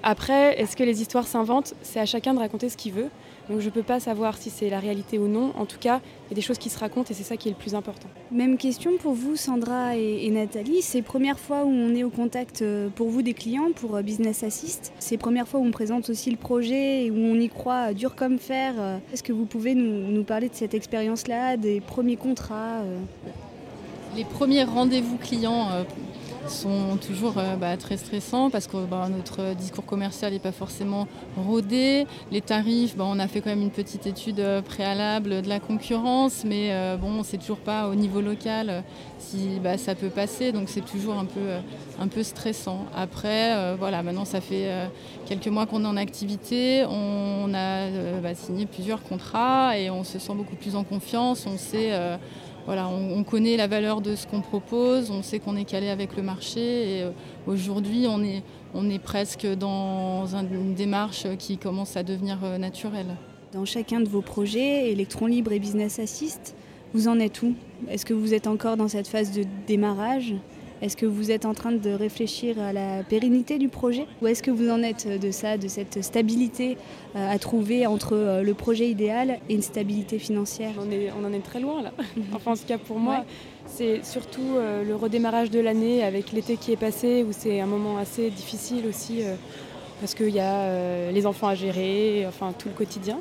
Après, 0.07 0.61
est-ce 0.61 0.75
que 0.75 0.83
les 0.83 1.01
histoires 1.01 1.25
s'inventent? 1.25 1.73
C'est 1.81 1.99
à 1.99 2.05
chacun 2.05 2.35
de 2.35 2.39
raconter 2.39 2.69
ce 2.69 2.77
qu'il 2.77 2.93
veut. 2.93 3.09
Donc 3.49 3.59
je 3.59 3.65
ne 3.65 3.71
peux 3.71 3.81
pas 3.81 3.99
savoir 3.99 4.37
si 4.37 4.51
c'est 4.51 4.69
la 4.69 4.79
réalité 4.79 5.17
ou 5.17 5.27
non. 5.27 5.51
En 5.57 5.65
tout 5.65 5.79
cas, 5.79 5.99
il 6.27 6.29
y 6.29 6.33
a 6.33 6.35
des 6.35 6.43
choses 6.43 6.59
qui 6.59 6.69
se 6.69 6.77
racontent 6.77 7.09
et 7.09 7.15
c'est 7.15 7.23
ça 7.23 7.37
qui 7.37 7.49
est 7.49 7.53
le 7.53 7.57
plus 7.57 7.73
important. 7.73 8.07
Même 8.31 8.57
question 8.59 8.91
pour 8.99 9.13
vous, 9.13 9.35
Sandra 9.35 9.97
et, 9.97 10.29
Nathalie. 10.29 10.83
C'est 10.83 11.01
première 11.01 11.39
fois 11.39 11.65
où 11.65 11.69
on 11.69 11.95
est 11.95 12.03
au 12.03 12.11
contact 12.11 12.61
euh, 12.61 12.89
pour 12.89 13.09
vous 13.09 13.23
des 13.23 13.33
clients, 13.33 13.71
pour 13.75 13.95
euh, 13.95 14.03
Business 14.03 14.43
Assist. 14.43 14.93
C'est 14.99 15.17
première 15.17 15.47
fois 15.47 15.59
où 15.59 15.65
on 15.65 15.71
présente 15.71 16.07
aussi 16.11 16.29
le 16.29 16.37
projet 16.37 17.05
et 17.05 17.09
où 17.09 17.17
on 17.17 17.39
y 17.39 17.49
croit 17.49 17.95
dur 17.95 18.13
comme 18.13 18.37
fer. 18.37 18.75
Euh. 18.77 18.99
Est-ce 19.11 19.23
que 19.23 19.33
vous 19.33 19.45
pouvez 19.45 19.73
nous, 19.73 20.23
parler 20.23 20.49
de 20.49 20.55
cette 20.55 20.75
expérience-là, 20.75 21.57
des 21.57 21.81
premiers 21.81 22.17
contrats 22.17 22.83
Les 24.15 24.23
premiers 24.23 24.65
rendez-vous 24.65 25.17
clients 25.17 25.69
sont 26.47 26.97
toujours 26.97 27.37
euh, 27.37 27.55
bah, 27.55 27.77
très 27.77 27.97
stressants 27.97 28.49
parce 28.49 28.67
que 28.67 28.77
bah, 28.85 29.07
notre 29.09 29.55
discours 29.55 29.85
commercial 29.85 30.33
n'est 30.33 30.39
pas 30.39 30.51
forcément 30.51 31.07
rodé. 31.37 32.05
Les 32.31 32.41
tarifs, 32.41 32.95
bah, 32.95 33.05
on 33.07 33.19
a 33.19 33.27
fait 33.27 33.41
quand 33.41 33.49
même 33.49 33.61
une 33.61 33.71
petite 33.71 34.07
étude 34.07 34.39
euh, 34.39 34.61
préalable 34.61 35.41
de 35.41 35.49
la 35.49 35.59
concurrence, 35.59 36.43
mais 36.45 36.69
euh, 36.71 36.97
bon, 36.97 37.23
c'est 37.23 37.37
toujours 37.37 37.59
pas 37.59 37.87
au 37.87 37.95
niveau 37.95 38.21
local 38.21 38.83
si 39.19 39.59
ça 39.77 39.95
peut 39.95 40.09
passer, 40.09 40.51
donc 40.51 40.69
c'est 40.69 40.85
toujours 40.85 41.15
un 41.15 41.25
peu, 41.25 41.39
un 41.99 42.07
peu 42.07 42.21
stressant. 42.21 42.85
Après, 42.95 43.75
voilà, 43.77 44.03
maintenant 44.03 44.25
ça 44.25 44.39
fait 44.39 44.69
quelques 45.25 45.47
mois 45.47 45.65
qu'on 45.65 45.83
est 45.83 45.87
en 45.87 45.97
activité, 45.97 46.85
on 46.87 47.51
a 47.55 48.35
signé 48.35 48.67
plusieurs 48.67 49.01
contrats 49.01 49.77
et 49.77 49.89
on 49.89 50.03
se 50.03 50.19
sent 50.19 50.33
beaucoup 50.35 50.55
plus 50.55 50.75
en 50.75 50.83
confiance, 50.83 51.47
on 51.47 51.57
sait 51.57 51.91
voilà, 52.65 52.87
on, 52.87 53.23
connaît 53.23 53.57
la 53.57 53.67
valeur 53.67 54.01
de 54.01 54.15
ce 54.15 54.25
qu'on 54.25 54.41
propose, 54.41 55.11
on 55.11 55.21
sait 55.21 55.39
qu'on 55.39 55.55
est 55.55 55.65
calé 55.65 55.89
avec 55.89 56.15
le 56.17 56.23
marché 56.23 56.59
et 56.97 57.03
euh, 57.03 57.11
aujourd'hui 57.45 58.07
on 58.09 58.23
est, 58.23 58.41
on 58.73 58.89
est 58.89 58.97
presque 58.97 59.45
dans 59.45 60.25
une 60.35 60.73
démarche 60.73 61.27
qui 61.37 61.57
commence 61.57 61.95
à 61.95 62.01
devenir 62.01 62.39
euh, 62.43 62.57
naturelle. 62.57 63.17
Dans 63.53 63.65
chacun 63.65 63.99
de 63.99 64.09
vos 64.09 64.21
projets, 64.21 64.91
Electron 64.91 65.27
Libre 65.27 65.51
et 65.51 65.59
Business 65.59 65.99
Assist, 65.99 66.55
vous 66.93 67.07
en 67.07 67.19
êtes 67.19 67.43
où? 67.43 67.53
Est-ce 67.87 68.05
que 68.05 68.13
vous 68.13 68.33
êtes 68.33 68.47
encore 68.47 68.77
dans 68.77 68.87
cette 68.87 69.07
phase 69.07 69.31
de 69.31 69.43
démarrage? 69.67 70.33
Est-ce 70.81 70.97
que 70.97 71.05
vous 71.05 71.31
êtes 71.31 71.45
en 71.45 71.53
train 71.53 71.71
de 71.71 71.89
réfléchir 71.89 72.59
à 72.59 72.73
la 72.73 73.03
pérennité 73.03 73.57
du 73.57 73.69
projet 73.69 74.05
Ou 74.21 74.27
est-ce 74.27 74.43
que 74.43 74.51
vous 74.51 74.69
en 74.69 74.83
êtes 74.83 75.07
de 75.07 75.31
ça, 75.31 75.57
de 75.57 75.67
cette 75.67 76.03
stabilité 76.03 76.77
euh, 77.15 77.31
à 77.31 77.39
trouver 77.39 77.87
entre 77.87 78.13
euh, 78.13 78.43
le 78.43 78.53
projet 78.53 78.89
idéal 78.89 79.39
et 79.49 79.55
une 79.55 79.61
stabilité 79.61 80.19
financière? 80.19 80.73
On, 80.77 81.25
en 81.25 81.33
est 81.33 81.39
très 81.39 81.59
loin 81.59 81.81
là. 81.81 81.91
enfin 82.33 82.51
en 82.51 82.55
tout 82.55 82.65
cas 82.67 82.77
pour 82.77 82.99
moi, 82.99 83.23
c'est 83.65 84.03
surtout 84.03 84.55
euh, 84.55 84.83
le 84.83 84.95
redémarrage 84.95 85.49
de 85.49 85.59
l'année 85.59 86.03
avec 86.03 86.33
l'été 86.33 86.57
qui 86.57 86.73
est 86.73 86.77
passé 86.77 87.25
où 87.27 87.31
c'est 87.31 87.61
un 87.61 87.67
moment 87.67 87.97
assez 87.97 88.29
difficile 88.29 88.85
aussi 88.87 89.21
parce 90.01 90.13
qu'il 90.13 90.29
y 90.29 90.41
a 90.41 91.11
les 91.11 91.25
enfants 91.25 91.47
à 91.47 91.55
gérer, 91.55 92.25
enfin 92.27 92.53
tout 92.57 92.67
le 92.67 92.73
quotidien. 92.73 93.17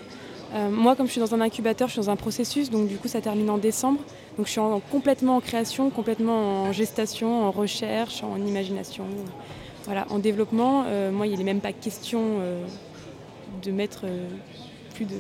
Moi 0.71 0.95
comme 0.95 1.07
je 1.07 1.13
suis 1.13 1.21
dans 1.21 1.35
un 1.35 1.41
incubateur, 1.41 1.89
je 1.89 1.95
suis 1.95 2.01
dans 2.03 2.11
un 2.11 2.17
processus, 2.17 2.71
donc 2.71 2.87
du 2.87 2.97
coup 2.97 3.09
ça 3.09 3.21
termine 3.21 3.51
en 3.51 3.59
décembre. 3.59 4.01
Donc 4.37 4.47
je 4.47 4.53
suis 4.53 4.61
complètement 4.91 5.37
en 5.37 5.41
création, 5.41 5.91
complètement 5.91 6.65
en 6.65 6.73
gestation, 6.73 7.45
en 7.45 7.51
recherche, 7.51 8.23
en 8.23 8.37
imagination, 8.37 9.05
voilà, 9.85 10.07
en 10.11 10.19
développement. 10.19 10.85
Euh, 10.87 11.11
moi, 11.11 11.27
il 11.27 11.39
n'est 11.39 11.45
même 11.45 11.61
pas 11.61 11.73
question 11.73 12.21
euh, 12.41 12.65
de 13.63 13.71
mettre 13.71 14.03
euh, 14.05 14.29
plus 14.95 15.05
de, 15.05 15.17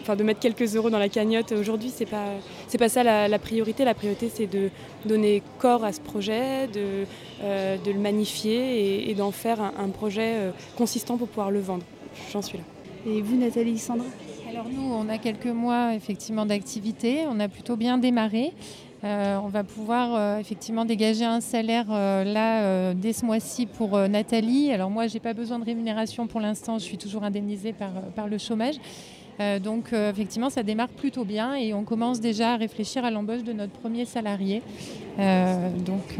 enfin, 0.00 0.16
de 0.16 0.22
mettre 0.22 0.40
quelques 0.40 0.76
euros 0.76 0.90
dans 0.90 0.98
la 0.98 1.08
cagnotte 1.08 1.52
aujourd'hui. 1.52 1.92
C'est 1.94 2.06
pas 2.06 2.26
c'est 2.68 2.78
pas 2.78 2.88
ça 2.88 3.02
la, 3.02 3.38
priorité. 3.38 3.84
La 3.84 3.94
priorité, 3.94 4.30
c'est 4.32 4.46
de 4.46 4.70
donner 5.04 5.42
corps 5.58 5.84
à 5.84 5.92
ce 5.92 6.00
projet, 6.00 6.68
de, 6.68 7.04
de 7.42 7.90
le 7.90 7.98
magnifier 7.98 9.10
et, 9.10 9.14
d'en 9.14 9.32
faire 9.32 9.60
un, 9.60 9.72
un 9.78 9.88
projet 9.88 10.34
consistant 10.76 11.16
pour 11.16 11.28
pouvoir 11.28 11.50
le 11.50 11.60
vendre. 11.60 11.84
J'en 12.32 12.42
suis 12.42 12.58
là. 12.58 12.64
Et 13.06 13.22
vous, 13.22 13.36
Nathalie 13.36 13.78
Sandra? 13.78 14.06
Alors 14.50 14.66
nous, 14.68 14.92
on 14.92 15.08
a 15.08 15.18
quelques 15.18 15.46
mois 15.46 15.94
effectivement 15.94 16.44
d'activité, 16.44 17.20
on 17.28 17.38
a 17.38 17.48
plutôt 17.48 17.76
bien 17.76 17.98
démarré. 17.98 18.52
Euh, 19.04 19.38
on 19.42 19.48
va 19.48 19.64
pouvoir 19.64 20.14
euh, 20.14 20.38
effectivement 20.38 20.84
dégager 20.84 21.24
un 21.24 21.40
salaire 21.40 21.86
euh, 21.90 22.24
là 22.24 22.92
dès 22.92 23.12
ce 23.12 23.24
mois-ci 23.24 23.66
pour 23.66 23.96
Nathalie. 23.96 24.72
Alors 24.72 24.90
moi, 24.90 25.06
j'ai 25.06 25.20
pas 25.20 25.34
besoin 25.34 25.58
de 25.60 25.64
rémunération 25.64 26.26
pour 26.26 26.40
l'instant, 26.40 26.78
je 26.78 26.84
suis 26.84 26.98
toujours 26.98 27.22
indemnisée 27.22 27.72
par, 27.72 28.26
le 28.26 28.38
chômage. 28.38 28.74
donc 29.62 29.92
effectivement, 29.92 30.50
ça 30.50 30.62
démarre 30.64 30.88
plutôt 30.88 31.24
bien 31.24 31.54
et 31.54 31.72
on 31.72 31.84
commence 31.84 32.20
déjà 32.20 32.54
à 32.54 32.56
réfléchir 32.56 33.04
à 33.04 33.10
l'embauche 33.10 33.44
de 33.44 33.52
notre 33.52 33.72
premier 33.72 34.04
salarié. 34.04 34.62
donc, 35.16 36.18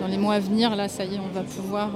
dans 0.00 0.08
les 0.08 0.18
mois 0.18 0.34
à 0.34 0.40
venir, 0.40 0.74
là, 0.74 0.88
ça 0.88 1.04
y 1.04 1.14
est, 1.14 1.18
on 1.20 1.32
va 1.32 1.42
pouvoir 1.42 1.92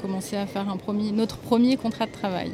commencer 0.00 0.36
à 0.36 0.46
faire 0.46 0.64
notre 0.64 1.36
premier 1.36 1.76
contrat 1.76 2.06
de 2.06 2.12
travail 2.12 2.50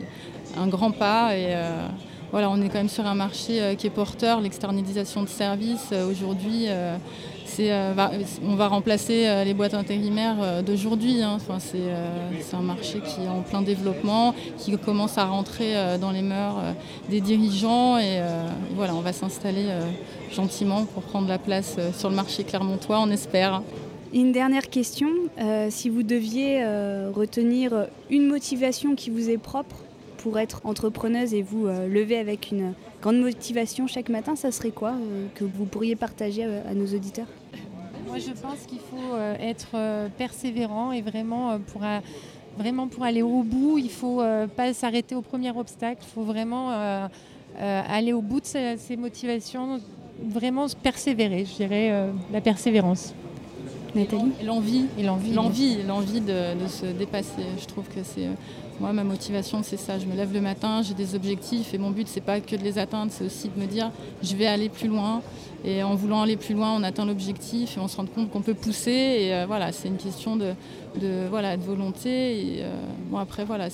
un 0.57 0.69
grand 0.69 0.91
pas. 0.91 1.37
Et 1.37 1.47
euh, 1.49 1.87
voilà, 2.31 2.51
on 2.51 2.61
est 2.61 2.69
quand 2.69 2.79
même 2.79 2.89
sur 2.89 3.07
un 3.07 3.15
marché 3.15 3.61
euh, 3.61 3.75
qui 3.75 3.87
est 3.87 3.91
porteur. 3.91 4.41
L'externalisation 4.41 5.23
de 5.23 5.29
services 5.29 5.91
euh, 5.93 6.11
aujourd'hui, 6.11 6.67
c'est, 7.45 7.71
on 8.43 8.57
va 8.57 8.67
remplacer 8.67 9.45
les 9.45 9.55
boîtes 9.55 9.75
intérimaires 9.75 10.63
d'aujourd'hui. 10.65 11.23
Hein. 11.23 11.35
Enfin, 11.37 11.59
c'est, 11.61 12.57
un 12.57 12.63
marché 12.63 13.01
qui 13.01 13.23
est 13.23 13.29
en 13.29 13.43
plein 13.43 13.63
développement, 13.63 14.35
qui 14.59 14.77
commence 14.77 15.19
à 15.19 15.27
rentrer 15.27 15.75
dans 16.01 16.11
les 16.11 16.23
mœurs 16.23 16.57
des 17.11 17.21
dirigeants. 17.21 17.99
Et 17.99 18.21
voilà, 18.75 18.97
on 18.97 19.01
va 19.01 19.13
s'installer 19.13 19.67
gentiment 20.33 20.85
pour 20.85 21.05
prendre 21.05 21.29
la 21.29 21.39
place 21.39 21.77
sur 21.97 22.11
le 22.11 22.17
marché 22.17 22.43
clermontois, 22.43 22.99
on 22.99 23.11
espère. 23.11 23.63
Une 24.13 24.33
dernière 24.33 24.69
question, 24.69 25.11
si 25.71 25.91
vous 25.91 26.03
deviez 26.03 26.65
retenir 27.15 27.87
une 28.11 28.27
motivation 28.27 28.97
qui 28.97 29.11
vous 29.11 29.31
est 29.31 29.39
propre 29.39 29.77
pour 30.25 30.39
être 30.39 30.63
entrepreneuse 30.65 31.35
et 31.35 31.43
vous 31.43 31.67
euh, 31.67 31.87
lever 31.87 32.17
avec 32.17 32.51
une 32.51 32.73
grande 33.03 33.21
motivation 33.21 33.87
chaque 33.87 34.09
matin, 34.09 34.37
ça 34.37 34.51
serait 34.53 34.71
quoi 34.71 34.93
euh, 34.93 35.27
que 35.35 35.45
vous 35.45 35.67
pourriez 35.67 35.97
partager 35.97 36.45
à, 36.45 36.73
nos 36.73 36.87
auditeurs? 36.87 37.27
Moi, 38.07 38.17
je 38.17 38.31
pense 38.31 38.61
qu'il 38.67 38.79
faut 38.79 39.13
euh, 39.13 39.37
être 39.39 39.77
persévérant 40.17 40.93
et 40.93 41.03
vraiment 41.03 41.59
pour, 41.59 41.83
vraiment 42.57 42.89
pour 42.89 43.05
aller 43.05 43.21
au 43.21 43.43
bout, 43.43 43.77
il 43.77 43.85
ne 43.85 43.91
faut 43.91 44.23
pas 44.57 44.73
s'arrêter 44.73 45.15
au 45.15 45.21
premier 45.21 45.51
obstacle, 45.51 46.03
il 46.03 46.13
faut 46.15 46.23
vraiment 46.23 46.71
aller 47.59 48.15
au 48.15 48.23
bout 48.23 48.41
de 48.41 48.47
ses, 48.47 48.97
motivations, 48.97 49.81
vraiment 50.23 50.67
persévérer, 50.83 51.45
je 51.45 51.55
dirais 51.55 52.09
la 52.33 52.41
persévérance. 52.41 53.13
Nathalie? 53.95 54.33
L'envie, 54.45 54.87
l'envie, 55.03 55.33
l'envie, 55.35 55.83
l'envie 55.87 56.21
de, 56.21 56.63
de, 56.63 56.67
se 56.67 56.87
dépasser. 56.87 57.45
Je 57.61 57.67
trouve 57.67 57.87
que 57.89 58.03
c'est 58.03 58.29
moi, 58.81 58.93
ma 58.93 59.05
motivation, 59.05 59.63
c'est 59.63 59.77
ça. 59.77 59.99
Je 59.99 60.07
me 60.07 60.17
lève 60.17 60.33
le 60.33 60.41
matin, 60.41 60.83
j'ai 60.83 60.95
des 60.95 61.15
objectifs 61.15 61.75
et 61.75 61.79
mon 61.79 61.91
but, 61.91 62.09
c'est 62.09 62.21
pas 62.21 62.41
que 62.41 62.57
de 62.57 62.63
les 62.63 62.79
atteindre, 62.79 63.13
c'est 63.13 63.25
aussi 63.25 63.49
de 63.49 63.61
me 63.61 63.67
dire, 63.67 63.91
je 64.23 64.35
vais 64.35 64.47
aller 64.47 64.69
plus 64.69 64.89
loin. 64.89 65.23
Et 65.67 65.83
en 65.83 65.95
voulant 65.95 66.21
aller 66.21 66.37
plus 66.37 66.53
loin, 66.53 66.77
on 66.79 66.83
atteint 66.83 67.07
l'objectif 67.07 67.79
et 67.79 67.81
on 67.81 67.89
se 67.89 67.97
rend 67.97 68.05
compte 68.05 68.31
qu'on 68.31 68.43
peut 68.43 68.53
pousser. 68.53 68.91
Et 68.91 69.35
euh, 69.35 69.45
voilà, 69.47 69.73
c'est 69.73 69.89
une 69.89 69.97
question 69.97 70.37
de, 70.37 70.55
voilà, 71.31 71.57
de 71.57 71.63
volonté. 71.63 72.11
Et, 72.11 72.63
euh, 72.63 72.75
bon, 73.09 73.17
après, 73.17 73.47
voilà, 73.47 73.69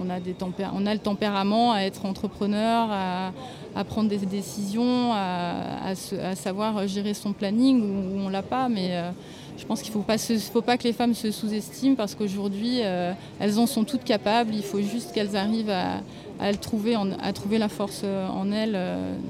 on, 0.00 0.08
a 0.08 0.20
des 0.20 0.36
on 0.72 0.86
a 0.86 0.94
le 0.94 1.00
tempérament 1.00 1.72
à 1.72 1.80
être 1.80 2.06
entrepreneur, 2.06 2.88
à, 2.92 3.84
prendre 3.84 4.08
des 4.08 4.18
décisions, 4.18 5.12
à, 5.14 5.94
savoir 6.36 6.86
gérer 6.86 7.12
son 7.12 7.32
planning 7.32 7.82
ou, 7.82 8.20
on 8.20 8.28
l'a 8.28 8.42
pas. 8.42 8.68
Mais 8.68 8.90
euh, 8.92 9.10
je 9.58 9.64
pense 9.64 9.82
qu'il 9.82 9.90
ne 9.90 9.94
faut 9.94 10.02
pas, 10.02 10.18
faut 10.18 10.62
pas 10.62 10.76
que 10.76 10.84
les 10.84 10.92
femmes 10.92 11.14
se 11.14 11.30
sous-estiment 11.30 11.94
parce 11.94 12.14
qu'aujourd'hui, 12.14 12.80
elles 12.80 13.58
en 13.58 13.66
sont 13.66 13.84
toutes 13.84 14.04
capables. 14.04 14.54
Il 14.54 14.62
faut 14.62 14.80
juste 14.80 15.12
qu'elles 15.12 15.36
arrivent 15.36 15.70
à, 15.70 16.02
à, 16.40 16.52
trouver, 16.54 16.94
à 16.94 17.32
trouver 17.32 17.58
la 17.58 17.68
force 17.68 18.04
en 18.04 18.52
elles 18.52 18.78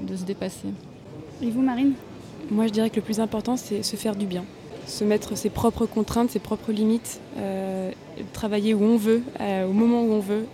de 0.07 0.15
se 0.15 0.23
dépasser. 0.23 0.67
Et 1.41 1.49
vous, 1.49 1.61
Marine? 1.61 1.93
Moi, 2.51 2.67
je 2.67 2.71
dirais 2.71 2.89
que 2.89 2.97
le 2.97 3.01
plus 3.01 3.19
important, 3.19 3.57
c'est 3.57 3.83
se 3.83 3.95
faire 3.95 4.15
du 4.15 4.25
bien. 4.25 4.43
Se 4.85 5.03
mettre 5.03 5.37
ses 5.37 5.49
propres 5.49 5.85
contraintes, 5.85 6.29
ses 6.31 6.39
propres 6.39 6.71
limites, 6.71 7.21
travailler 8.33 8.73
où 8.73 8.83
on 8.83 8.97
veut, 8.97 9.23
au 9.39 9.73
moment 9.73 10.03
où 10.03 10.11
on 10.11 10.19
veut. 10.19 10.45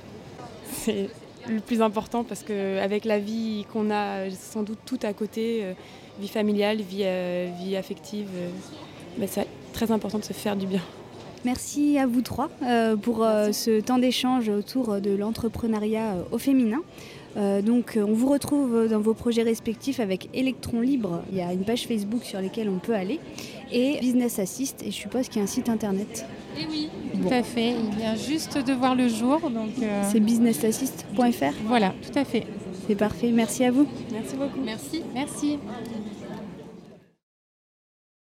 C'est 0.71 1.09
le 1.47 1.59
plus 1.59 1.81
important 1.81 2.23
parce 2.23 2.43
qu'avec 2.43 3.05
la 3.05 3.19
vie 3.19 3.65
qu'on 3.71 3.91
a 3.91 4.29
sans 4.29 4.63
doute 4.63 4.79
tout 4.85 4.99
à 5.03 5.13
côté, 5.13 5.61
euh, 5.63 5.73
vie 6.19 6.27
familiale, 6.27 6.81
vie, 6.81 7.01
euh, 7.03 7.49
vie 7.59 7.75
affective, 7.75 8.27
euh, 8.35 8.49
bah, 9.17 9.25
c'est 9.27 9.47
très 9.73 9.91
important 9.91 10.19
de 10.19 10.23
se 10.23 10.33
faire 10.33 10.55
du 10.55 10.65
bien. 10.65 10.81
Merci 11.45 11.97
à 11.99 12.07
vous 12.07 12.21
trois 12.21 12.49
pour 13.01 13.17
ce 13.51 13.81
temps 13.81 13.97
d'échange 13.97 14.47
autour 14.47 15.01
de 15.01 15.13
l'entrepreneuriat 15.13 16.15
au 16.31 16.37
féminin. 16.37 16.79
donc 17.35 17.99
on 18.01 18.13
vous 18.13 18.29
retrouve 18.29 18.87
dans 18.87 19.01
vos 19.01 19.13
projets 19.13 19.43
respectifs 19.43 19.99
avec 19.99 20.29
Electron 20.33 20.79
Libre. 20.79 21.21
Il 21.33 21.37
y 21.37 21.41
a 21.41 21.51
une 21.51 21.65
page 21.65 21.85
Facebook 21.85 22.23
sur 22.23 22.39
laquelle 22.39 22.69
on 22.69 22.79
peut 22.79 22.95
aller 22.95 23.19
et 23.73 23.99
Business 23.99 24.39
Assist 24.39 24.83
et 24.83 24.91
je 24.91 24.95
suppose 24.95 25.27
qu'il 25.27 25.37
y 25.37 25.39
a 25.41 25.43
un 25.43 25.47
site 25.47 25.67
internet. 25.67 26.25
Et 26.55 26.61
eh 26.61 26.67
oui, 26.69 26.89
tout 27.13 27.33
à 27.33 27.43
fait. 27.43 27.71
Il 27.71 27.97
vient 27.97 28.15
juste 28.15 28.57
de 28.57 28.73
voir 28.73 28.95
le 28.95 29.07
jour. 29.07 29.41
Euh, 29.43 30.03
C'est 30.11 30.19
businessassist.fr 30.19 31.53
Voilà, 31.65 31.93
tout 32.01 32.17
à 32.17 32.23
fait. 32.23 32.45
C'est 32.87 32.95
parfait. 32.95 33.31
Merci 33.31 33.65
à 33.65 33.71
vous. 33.71 33.87
Merci 34.11 34.35
beaucoup. 34.35 34.59
Merci. 34.63 35.01
Merci. 35.13 35.57